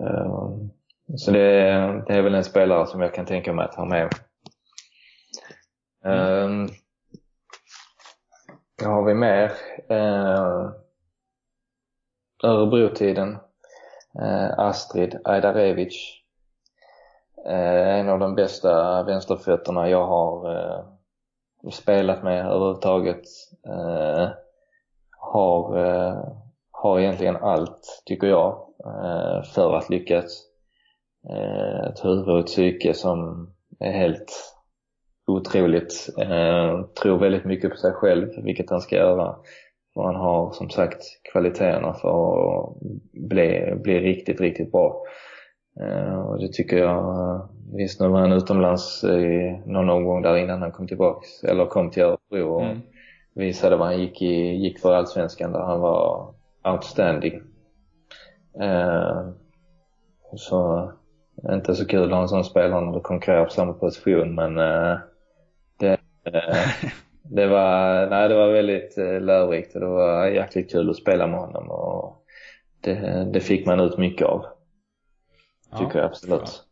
[0.00, 0.50] eh,
[1.16, 1.42] så det,
[2.06, 4.08] det är väl en spelare som jag kan tänka mig att ha med.
[6.04, 6.68] Mm.
[8.82, 9.52] Vad har vi mer?
[9.88, 10.70] Eh,
[12.44, 13.38] Örebrotiden.
[14.56, 16.22] Astrid Ajdarevic.
[17.44, 20.84] En av de bästa vänsterfötterna jag har
[21.70, 23.22] spelat med överhuvudtaget.
[25.36, 26.18] Har, eh,
[26.70, 28.52] har egentligen allt, tycker jag,
[28.84, 30.42] eh, för att lyckas.
[31.30, 34.32] Eh, ett huvud och ett psyke som är helt
[35.26, 36.08] otroligt.
[36.18, 39.36] Eh, tror väldigt mycket på sig själv, vilket han ska göra.
[39.94, 42.76] Och han har som sagt kvaliteterna för att
[43.12, 45.02] bli, bli riktigt, riktigt bra.
[45.80, 47.44] Eh, och det tycker jag, eh,
[47.76, 51.90] visst nu var han utomlands i någon omgång där innan han kom tillbaks, eller kom
[51.90, 52.80] till Örebro och mm
[53.36, 56.34] visade vad han gick, i, gick för allsvenskan där han var
[56.64, 57.42] outstanding.
[58.60, 59.28] Eh,
[60.36, 60.92] så
[61.52, 64.58] inte så kul att ha en sån spelare när du konkurrerar på samma position men
[64.58, 64.98] eh,
[65.78, 66.00] det
[67.22, 71.26] det var, nej, det var väldigt eh, lärorikt och det var jäkligt kul att spela
[71.26, 72.24] med honom och
[72.80, 74.46] det, det fick man ut mycket av.
[75.72, 76.62] Tycker ja, jag absolut.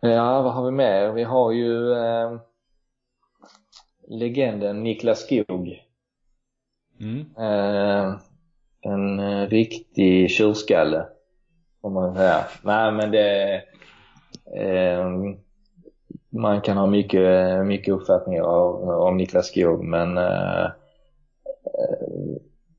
[0.00, 1.12] Ja, vad har vi mer?
[1.12, 2.38] Vi har ju eh,
[4.08, 5.82] legenden Niklas Skog.
[7.00, 7.20] Mm.
[7.38, 8.14] Eh,
[8.80, 11.06] en eh, riktig tjurskalle,
[11.82, 12.44] får man säga.
[12.62, 13.54] Nej, men det...
[14.56, 15.10] Eh,
[16.30, 18.42] man kan ha mycket, mycket uppfattningar
[19.00, 20.66] om Niklas Skog men eh,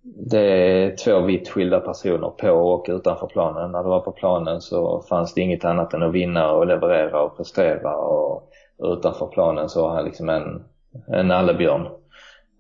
[0.04, 3.72] det är två vitt skilda personer på och utanför planen.
[3.72, 7.24] När du var på planen så fanns det inget annat än att vinna och leverera
[7.24, 8.50] och prestera och
[8.80, 10.64] utanför planen så var han liksom en,
[11.08, 11.88] en allebjörn.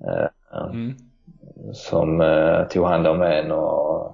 [0.05, 0.95] Eh, mm.
[1.73, 4.05] Som eh, tog hand om en och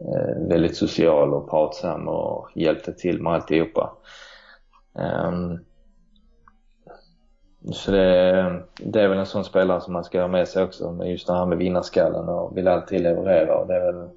[0.00, 3.92] eh, väldigt social och pratsam och hjälpte till med alltihopa.
[4.92, 5.64] Um,
[7.72, 11.04] så det, det, är väl en sån spelare som man ska ha med sig också,
[11.04, 13.56] just det här med vinnarskallen och vill alltid leverera.
[13.56, 14.08] Och det är väl,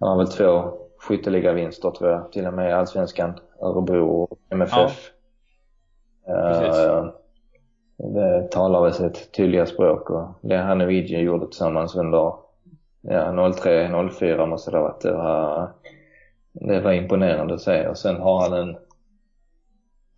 [0.00, 5.10] han har väl två skytteligavinster tror jag, till och med Allsvenskan, Örebro och MFF.
[6.26, 6.32] Ja.
[6.32, 7.10] Uh,
[8.02, 12.32] det talar väl sitt tydliga språk och det han och Vidje gjorde tillsammans under
[13.02, 15.00] ja, 03, 04 måste det ha varit.
[15.00, 15.72] Det var,
[16.52, 17.88] det var imponerande att se.
[17.88, 18.76] Och sen har han en,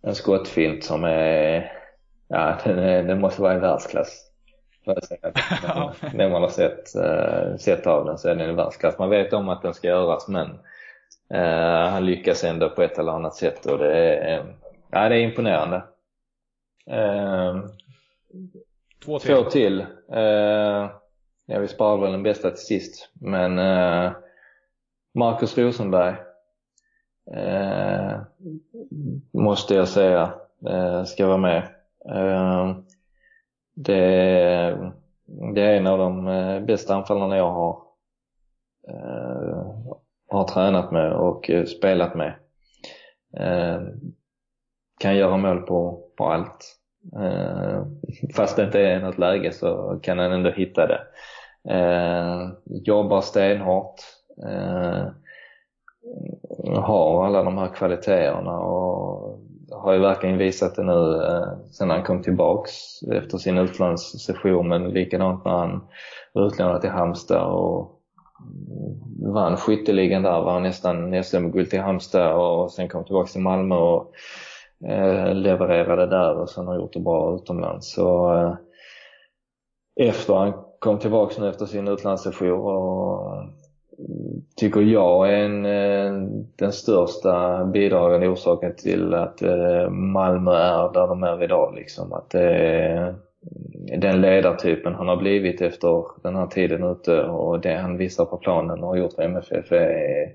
[0.01, 1.71] en skottfint som är,
[2.27, 4.21] ja den, är, den måste vara i världsklass.
[6.13, 8.99] När man har sett, uh, sett av den så är den i världsklass.
[8.99, 10.47] Man vet om att den ska göras men
[11.33, 14.45] uh, han lyckas ändå på ett eller annat sätt och det är, uh,
[14.91, 15.83] ja, det är imponerande.
[16.91, 17.65] Uh,
[19.05, 19.35] två till.
[19.35, 19.81] Två till.
[20.11, 20.91] Uh,
[21.45, 23.09] ja, vi sparar väl den bästa till sist.
[23.13, 24.11] Men uh,
[25.13, 26.15] Marcus Rosenberg
[27.35, 28.21] uh,
[29.33, 30.33] måste jag säga
[31.05, 31.67] ska vara med.
[33.75, 34.91] det,
[35.53, 36.25] det är en av de
[36.65, 37.81] bästa anfallarna jag har,
[40.27, 42.33] har tränat med och spelat med
[44.99, 46.75] kan göra mål på, på allt.
[47.15, 47.83] Eh,
[48.35, 51.01] fast det inte är något läge så kan han ändå hitta det.
[51.69, 53.95] Eh, jobbar stenhårt.
[54.47, 55.07] Eh,
[56.81, 59.39] har alla de här kvaliteterna och
[59.71, 62.71] har ju verkligen visat det nu eh, sen han kom tillbaks
[63.11, 65.81] efter sin utlandssession men likadant när han
[66.33, 68.01] var utlånad till Halmstad och
[69.33, 74.11] vann skytteligan där, var nästan SM-guld till Halmstad och sen kom tillbaks till Malmö och
[74.83, 77.93] Eh, levererade där och sen har gjort det bra utomlands.
[77.93, 78.55] Så eh,
[80.07, 83.45] efter han kom tillbaka nu efter sin utlandssejour och eh,
[84.55, 91.07] tycker jag är en, eh, den största bidragande orsaken till att eh, Malmö är där
[91.07, 91.75] de är idag.
[91.75, 92.13] Liksom.
[92.13, 93.15] Att det
[93.97, 98.37] den ledartypen han har blivit efter den här tiden ute och det han visar på
[98.37, 100.33] planen och har gjort för MFF är,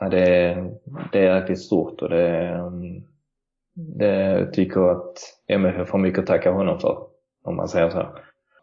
[0.00, 0.70] ja, det, är,
[1.12, 3.02] det är riktigt stort och det, mm,
[3.74, 5.18] det tycker att
[5.48, 6.98] MFF har mycket att tacka honom för,
[7.44, 8.08] om man säger så.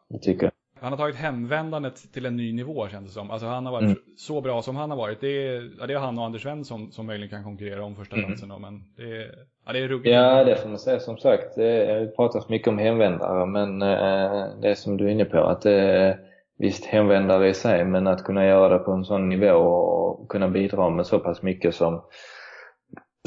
[0.08, 0.51] Jag tycker.
[0.80, 3.32] Han har tagit hemvändandet till en ny nivå känns det som.
[3.32, 3.97] Alltså han har varit mm.
[4.18, 5.22] så bra som han har varit.
[5.22, 8.16] Det är, ja, det är han och Anders Svensson som möjligen kan konkurrera om första
[8.16, 8.28] mm.
[8.28, 8.49] platsen.
[8.62, 9.36] Men det är,
[9.66, 10.16] ja, det är ruggigt.
[10.16, 10.99] Ja, det får man säga.
[10.99, 15.26] Som sagt, det pratas mycket om hemvändare, men eh, det är som du är inne
[15.26, 16.20] på, att det
[16.58, 20.49] visst hemvändare i sig, men att kunna göra det på en sån nivå och kunna
[20.49, 22.01] bidra med så pass mycket som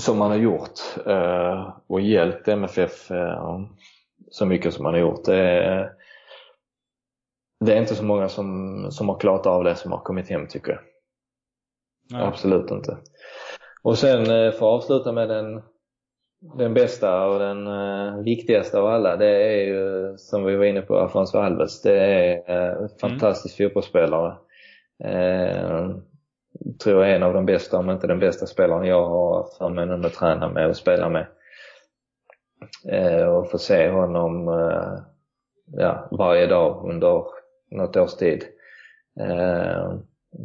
[0.01, 3.61] som man har gjort eh, och hjälpt MFF eh,
[4.31, 5.25] så mycket som man har gjort.
[5.25, 5.93] Det är,
[7.65, 10.47] det är inte så många som, som har klarat av det som har kommit hem
[10.49, 10.81] tycker jag.
[12.11, 12.23] Nej.
[12.27, 12.97] Absolut inte.
[13.83, 15.63] Och sen eh, för att avsluta med den,
[16.59, 17.69] den bästa och den
[18.25, 21.83] viktigaste av alla, det är ju som vi var inne på, Afonso Alves.
[21.83, 23.69] Det är en fantastisk mm.
[23.69, 24.37] fotbollsspelare
[26.83, 30.05] tror jag är en av de bästa, om inte den bästa spelaren jag har förmånen
[30.05, 31.27] att träna med och spela med.
[32.89, 34.99] Eh, och få se honom eh,
[35.73, 37.25] ja, varje dag under
[37.71, 38.45] något års tid.
[39.21, 39.95] Eh,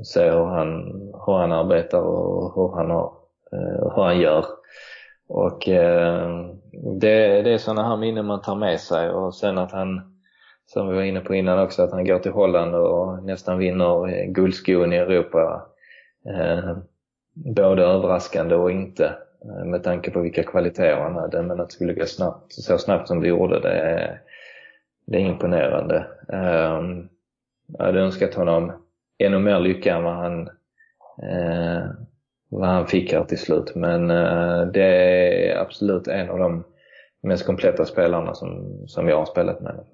[0.03, 0.83] se hur han,
[1.25, 3.13] hur han arbetar och hur han, har,
[3.51, 4.45] eh, hur han gör.
[5.27, 6.45] Och eh,
[6.99, 10.15] det, det är sådana här minnen man tar med sig och sen att han
[10.65, 14.07] som vi var inne på innan också, att han går till Holland och nästan vinner
[14.09, 15.65] eh, guldskon i Europa
[16.30, 16.78] Eh,
[17.34, 19.05] både överraskande och inte
[19.45, 21.41] eh, med tanke på vilka kvaliteter han hade.
[21.41, 24.21] Men att det skulle gå snabbt, så snabbt som det gjorde, det är,
[25.05, 26.07] det är imponerande.
[26.30, 26.82] Eh,
[27.67, 28.71] jag hade önskat honom
[29.17, 30.47] ännu mer lycka än vad han,
[31.23, 31.84] eh,
[32.49, 33.76] vad han fick här till slut.
[33.76, 34.86] Men eh, det
[35.51, 36.63] är absolut en av de
[37.23, 39.86] mest kompletta spelarna som, som jag har spelat med.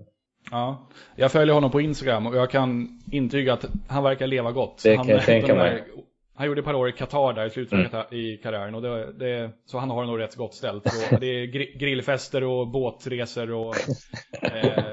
[0.51, 4.81] Ja, jag följer honom på Instagram och jag kan intyga att han verkar leva gott.
[4.83, 5.83] Det kan jag tänka mig.
[6.41, 8.05] Han gjorde ett par år i Qatar där i slutet mm.
[8.09, 10.85] i karriären och det, det, så han har nog rätt gott ställt.
[10.85, 11.45] Och det är
[11.79, 13.75] grillfester och båtresor och,
[14.41, 14.83] eh,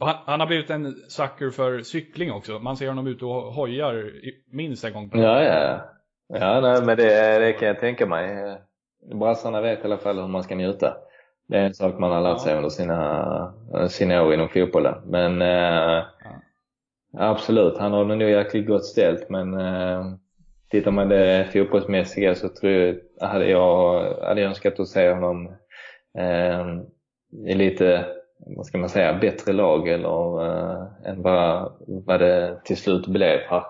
[0.00, 2.58] och han, han, har blivit en sucker för cykling också.
[2.58, 4.12] Man ser honom ute och hojar
[4.52, 5.80] minst en gång per Ja, ja.
[6.28, 8.58] Ja, nej, men det, det kan jag tänka mig.
[9.14, 10.96] Brassarna vet i alla fall hur man ska njuta.
[11.48, 14.94] Det är en sak man har lärt sig under sina, sina år inom fotbollen.
[15.06, 16.04] Men eh.
[17.16, 20.04] Absolut, han har nog jäkligt gott ställt men eh,
[20.70, 22.96] tittar man det fotbollsmässiga så tror jag,
[23.28, 25.46] hade jag hade önskat att se honom
[26.18, 26.66] eh,
[27.46, 28.06] i lite,
[28.56, 33.38] vad ska man säga, bättre lag eller eh, än vad, vad det till slut blev
[33.40, 33.62] här.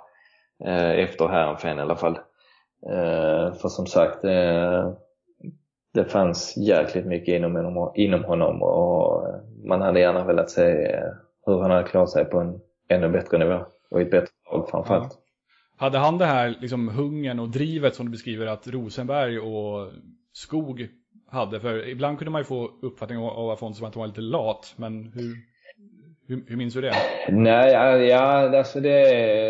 [0.64, 2.18] eh, efter Härenfen i alla fall.
[2.86, 4.92] Eh, för som sagt, eh,
[5.94, 9.24] det fanns jäkligt mycket inom, inom honom och
[9.64, 11.08] man hade gärna velat se eh,
[11.46, 13.60] hur han hade klarat sig på en ännu bättre nivå
[13.90, 15.12] och i ett bättre lag framförallt.
[15.12, 15.24] Ja.
[15.84, 19.92] Hade han det här liksom hungern och drivet som du beskriver att Rosenberg och
[20.32, 20.88] Skog
[21.30, 21.60] hade?
[21.60, 25.12] För ibland kunde man ju få uppfattningen av Afonso att han var lite lat, men
[25.14, 25.36] hur,
[26.28, 26.94] hur, hur minns du det?
[27.28, 27.72] Nej,
[28.08, 29.00] ja, alltså det,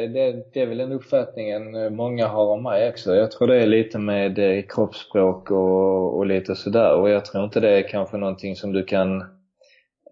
[0.06, 3.14] det, det är väl den uppfattningen många har om mig också.
[3.14, 6.94] Jag tror det är lite med eh, kroppsspråk och, och lite sådär.
[6.94, 9.24] Och jag tror inte det är kanske någonting som du kan,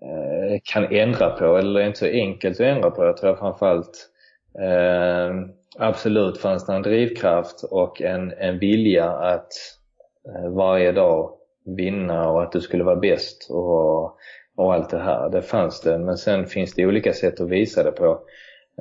[0.02, 3.04] Eh, kan ändra på, eller är inte så enkelt att ändra på.
[3.04, 4.08] Jag tror framförallt
[4.58, 5.34] eh,
[5.78, 9.52] absolut fanns det en drivkraft och en, en vilja att
[10.28, 11.30] eh, varje dag
[11.76, 14.04] vinna och att du skulle vara bäst och,
[14.56, 15.30] och allt det här.
[15.30, 18.20] Det fanns det, men sen finns det olika sätt att visa det på.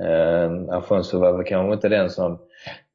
[0.01, 2.39] Eh, Afonso var väl kanske inte den som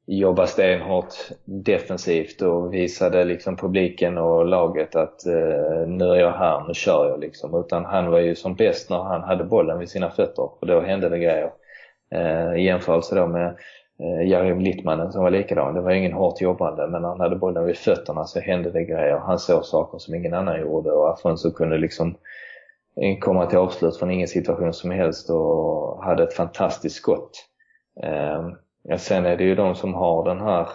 [0.05, 1.13] jobba stenhårt
[1.45, 7.09] defensivt och visade liksom publiken och laget att eh, nu är jag här, nu kör
[7.09, 7.59] jag liksom.
[7.59, 10.81] Utan han var ju som bäst när han hade bollen vid sina fötter och då
[10.81, 11.51] hände det grejer.
[12.11, 13.47] Eh, I jämförelse då med
[13.99, 15.73] eh, Jarim Littmanen som var likadan.
[15.73, 18.83] Det var ingen hårt jobbande men när han hade bollen vid fötterna så hände det
[18.83, 19.17] grejer.
[19.17, 22.15] Han såg saker som ingen annan gjorde och Afonso kunde liksom
[23.01, 27.31] eh, komma till avslut från ingen situation som helst och hade ett fantastiskt skott.
[28.03, 28.47] Eh,
[28.83, 30.67] ja, sen är det ju de som har den här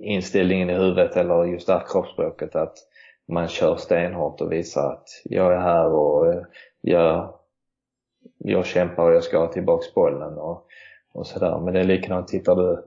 [0.00, 2.74] inställningen i huvudet eller just det här kroppsspråket att
[3.28, 6.44] man kör stenhårt och visar att jag är här och
[6.80, 7.34] jag,
[8.38, 10.68] jag kämpar och jag ska ha tillbaks bollen och
[11.18, 11.58] och sådär.
[11.58, 12.84] Men det är likadant, tittar du,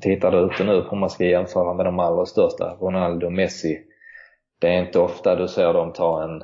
[0.00, 3.82] tittar du ute nu om man ska jämföra med de allra största, Ronaldo och Messi.
[4.58, 6.42] Det är inte ofta du ser dem ta en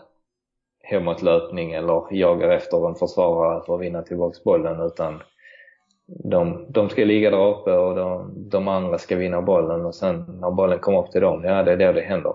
[0.83, 5.23] hemåtlöpning eller jagar efter en försvarare för att vinna tillbaks bollen utan
[6.07, 10.25] de, de ska ligga där uppe och de, de andra ska vinna bollen och sen
[10.41, 12.35] när bollen kommer upp till dem, ja det är då det händer.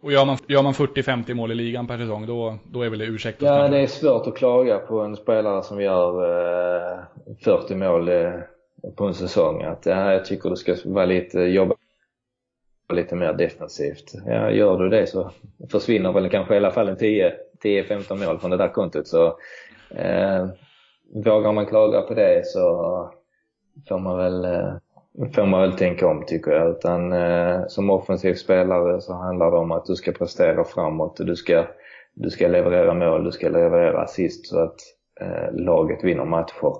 [0.00, 2.98] Och gör man, gör man 40-50 mål i ligan per säsong, då, då är väl
[2.98, 3.48] det ursäktat?
[3.48, 6.24] Ja, det är svårt att klaga på en spelare som gör
[6.92, 6.98] eh,
[7.44, 8.32] 40 mål eh,
[8.96, 9.62] på en säsong.
[9.62, 11.74] Att, ja, jag tycker du ska vara lite, jobba
[12.92, 14.12] lite mer defensivt.
[14.26, 15.30] Ja, gör du det så
[15.70, 19.06] försvinner väl kanske i alla fall en 10-15 mål från det där kontot.
[19.06, 19.26] Så
[19.90, 20.46] eh,
[21.14, 23.10] vågar man klaga på det så
[23.88, 24.74] får man väl eh,
[25.34, 26.70] får man väl tänka om tycker jag.
[26.70, 31.16] Utan eh, som offensiv spelare så handlar det om att du ska prestera framåt.
[31.16, 31.64] Du ska,
[32.14, 34.76] du ska leverera mål, du ska leverera assist så att
[35.20, 36.74] eh, laget vinner matcher.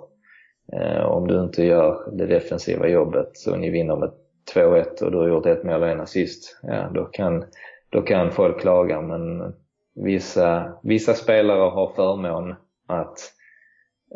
[0.73, 4.11] Eh, om du inte gör det defensiva jobbet så ni vinner med
[4.55, 6.61] 2-1 och du har gjort ett mål och en assist.
[6.63, 7.45] Ja, då kan,
[7.91, 9.55] då kan folk klaga men
[9.95, 12.55] vissa, vissa spelare har förmån
[12.87, 13.19] att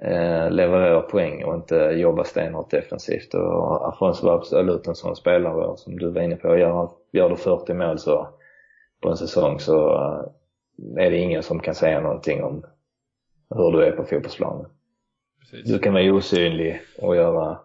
[0.03, 3.35] eh, leverera poäng och inte jobba stenhårt defensivt.
[3.35, 6.57] Och Afonso var absolut en sån spelare som du var inne på.
[6.59, 8.29] Gör, gör du 40 mål så,
[9.01, 12.65] på en säsong så eh, är det ingen som kan säga någonting om
[13.55, 14.67] hur du är på fotbollsplanen.
[15.41, 15.73] Precis.
[15.73, 17.59] Du kan vara osynlig och göra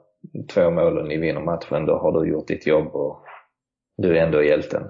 [0.53, 1.85] två mål och ni vinner matchen.
[1.85, 3.23] Då har du gjort ditt jobb och
[3.97, 4.83] du är ändå hjälten.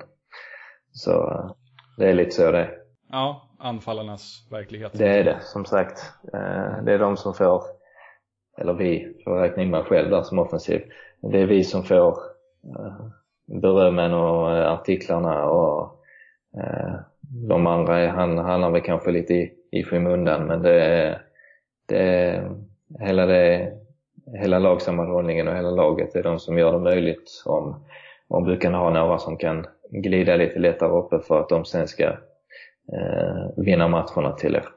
[0.91, 1.51] Så eh,
[1.97, 2.77] det är lite så det är.
[3.09, 4.91] Ja, anfallarnas verklighet.
[4.93, 6.13] Det är det, som sagt.
[6.33, 7.63] Eh, det är de som får,
[8.57, 10.81] eller vi, får räkna in mig själv där som offensiv.
[11.21, 12.17] Det är vi som får
[12.79, 13.05] eh,
[13.45, 15.93] berömmen och eh, artiklarna och
[17.29, 21.21] de andra hamnar väl kanske lite i, i skymundan men det är,
[21.85, 22.51] det är
[22.99, 23.73] hela, det,
[24.39, 27.85] hela lagsammanhållningen och hela laget är de som gör det möjligt om,
[28.27, 31.87] om du kan ha några som kan glida lite lättare uppe för att de sen
[31.87, 32.13] ska
[32.93, 34.76] eh, vinna matcherna till er.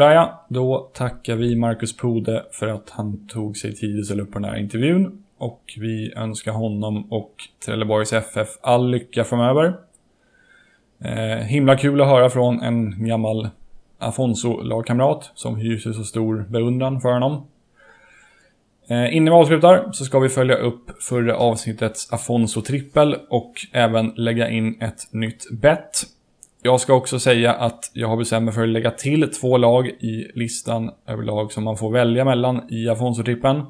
[0.00, 4.22] Sådär ja, då tackar vi Marcus Pode för att han tog sig tid att ställa
[4.22, 5.24] upp på den här intervjun.
[5.38, 7.34] Och vi önskar honom och
[7.64, 9.74] Trelleborgs FF all lycka framöver.
[11.04, 13.48] Eh, himla kul att höra från en gammal
[13.98, 17.46] Afonso-lagkamrat som hyser så stor beundran för honom.
[18.88, 24.48] Eh, innan vi avslutar så ska vi följa upp förra avsnittets Afonso-trippel och även lägga
[24.48, 26.06] in ett nytt bet.
[26.62, 29.86] Jag ska också säga att jag har bestämt mig för att lägga till två lag
[29.86, 33.62] i listan över lag som man får välja mellan i Afonso-trippen.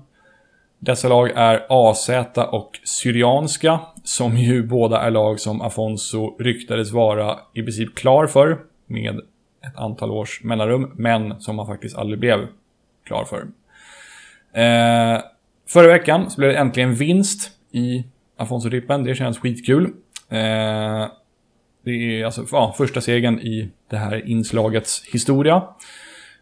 [0.79, 2.11] Dessa lag är AZ
[2.53, 8.59] och Syrianska, som ju båda är lag som Afonso ryktades vara i princip klar för
[8.87, 9.21] med
[9.67, 12.47] ett antal års mellanrum, men som han faktiskt aldrig blev
[13.05, 13.41] klar för.
[14.63, 15.21] Eh,
[15.69, 18.05] förra veckan så blev det äntligen vinst i
[18.37, 19.93] Afonso-trippen, det känns skitkul.
[20.29, 21.07] Eh,
[21.85, 25.63] det är alltså ja, första segern i det här inslagets historia.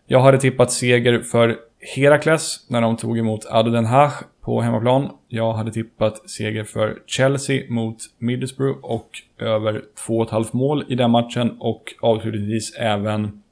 [0.07, 1.57] Jag hade tippat seger för
[1.97, 5.11] Herakles när de tog emot Ado Den Haag på hemmaplan.
[5.28, 11.57] Jag hade tippat seger för Chelsea mot Middlesbrough och över 2,5 mål i den matchen
[11.59, 13.43] och avslutningsvis även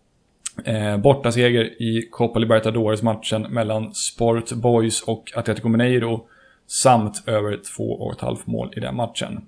[0.64, 6.26] eh, bortaseger i Copa Libertadores-matchen mellan Sport Boys och Atletico Mineiro
[6.66, 9.46] samt över 2,5 mål i den matchen.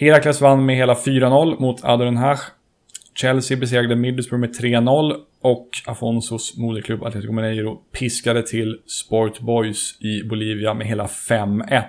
[0.00, 2.40] Herakles vann med hela 4-0 mot Adrenhach.
[3.14, 10.22] Chelsea besegrade Middlesbrough med 3-0 och Afonsos moderklubb Atletico Mineiro piskade till Sport Boys i
[10.22, 11.82] Bolivia med hela 5-1.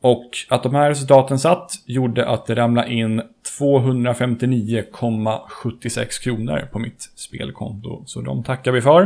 [0.00, 3.22] Och att de här resultaten satt gjorde att det ramlade in
[3.60, 8.02] 259,76 kronor på mitt spelkonto.
[8.06, 9.02] Så de tackar vi för.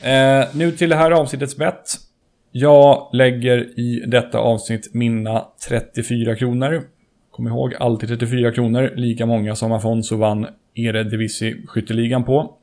[0.00, 2.11] Eh, nu till det här avsnittets bett.
[2.54, 6.82] Jag lägger i detta avsnitt mina 34 kronor.
[7.30, 8.92] Kom ihåg, alltid 34 kronor.
[8.96, 12.54] Lika många som Afonso vann Eredivisie skytteligan på.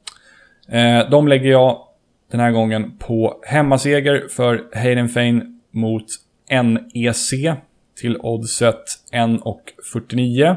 [0.67, 1.77] Eh, de lägger jag
[2.31, 6.05] den här gången på hemmaseger för Heidenfein mot
[6.51, 7.33] NEC
[8.01, 8.83] till oddset
[9.13, 10.55] 1,49.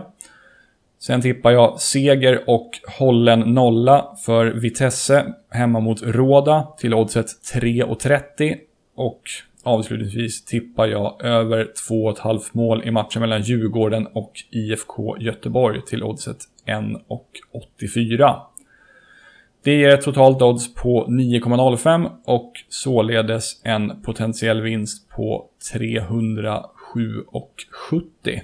[0.98, 8.56] Sen tippar jag seger och hållen nolla för Vitesse hemma mot Råda till oddset 3,30.
[8.94, 9.22] Och
[9.62, 16.38] avslutningsvis tippar jag över 2,5 mål i matchen mellan Djurgården och IFK Göteborg till oddset
[16.66, 18.40] 1,84.
[19.64, 28.40] Det ger ett totalt odds på 9,05 och således en potentiell vinst på 307,70.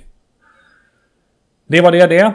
[1.66, 2.34] Det var det det.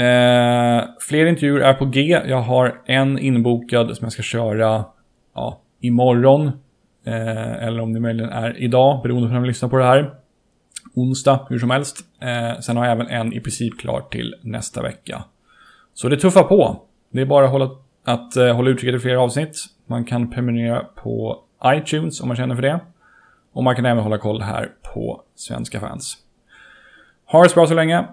[0.00, 2.20] Eh, fler intervjuer är på G.
[2.26, 4.84] Jag har en inbokad som jag ska köra
[5.34, 6.50] ja, imorgon.
[7.04, 10.14] Eh, eller om det möjligen är idag, beroende på när vi lyssnar på det här.
[10.94, 11.98] Onsdag, hur som helst.
[12.20, 15.24] Eh, sen har jag även en i princip klar till nästa vecka.
[15.94, 16.82] Så det tuffar på.
[17.10, 17.70] Det är bara att hålla,
[18.04, 19.56] att, eh, hålla utkik efter fler avsnitt.
[19.86, 22.80] Man kan prenumerera på iTunes om man känner för det.
[23.52, 26.16] Och man kan även hålla koll här på svenska fans.
[27.26, 28.04] Ha det så bra så länge.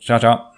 [0.00, 0.53] Tja tja!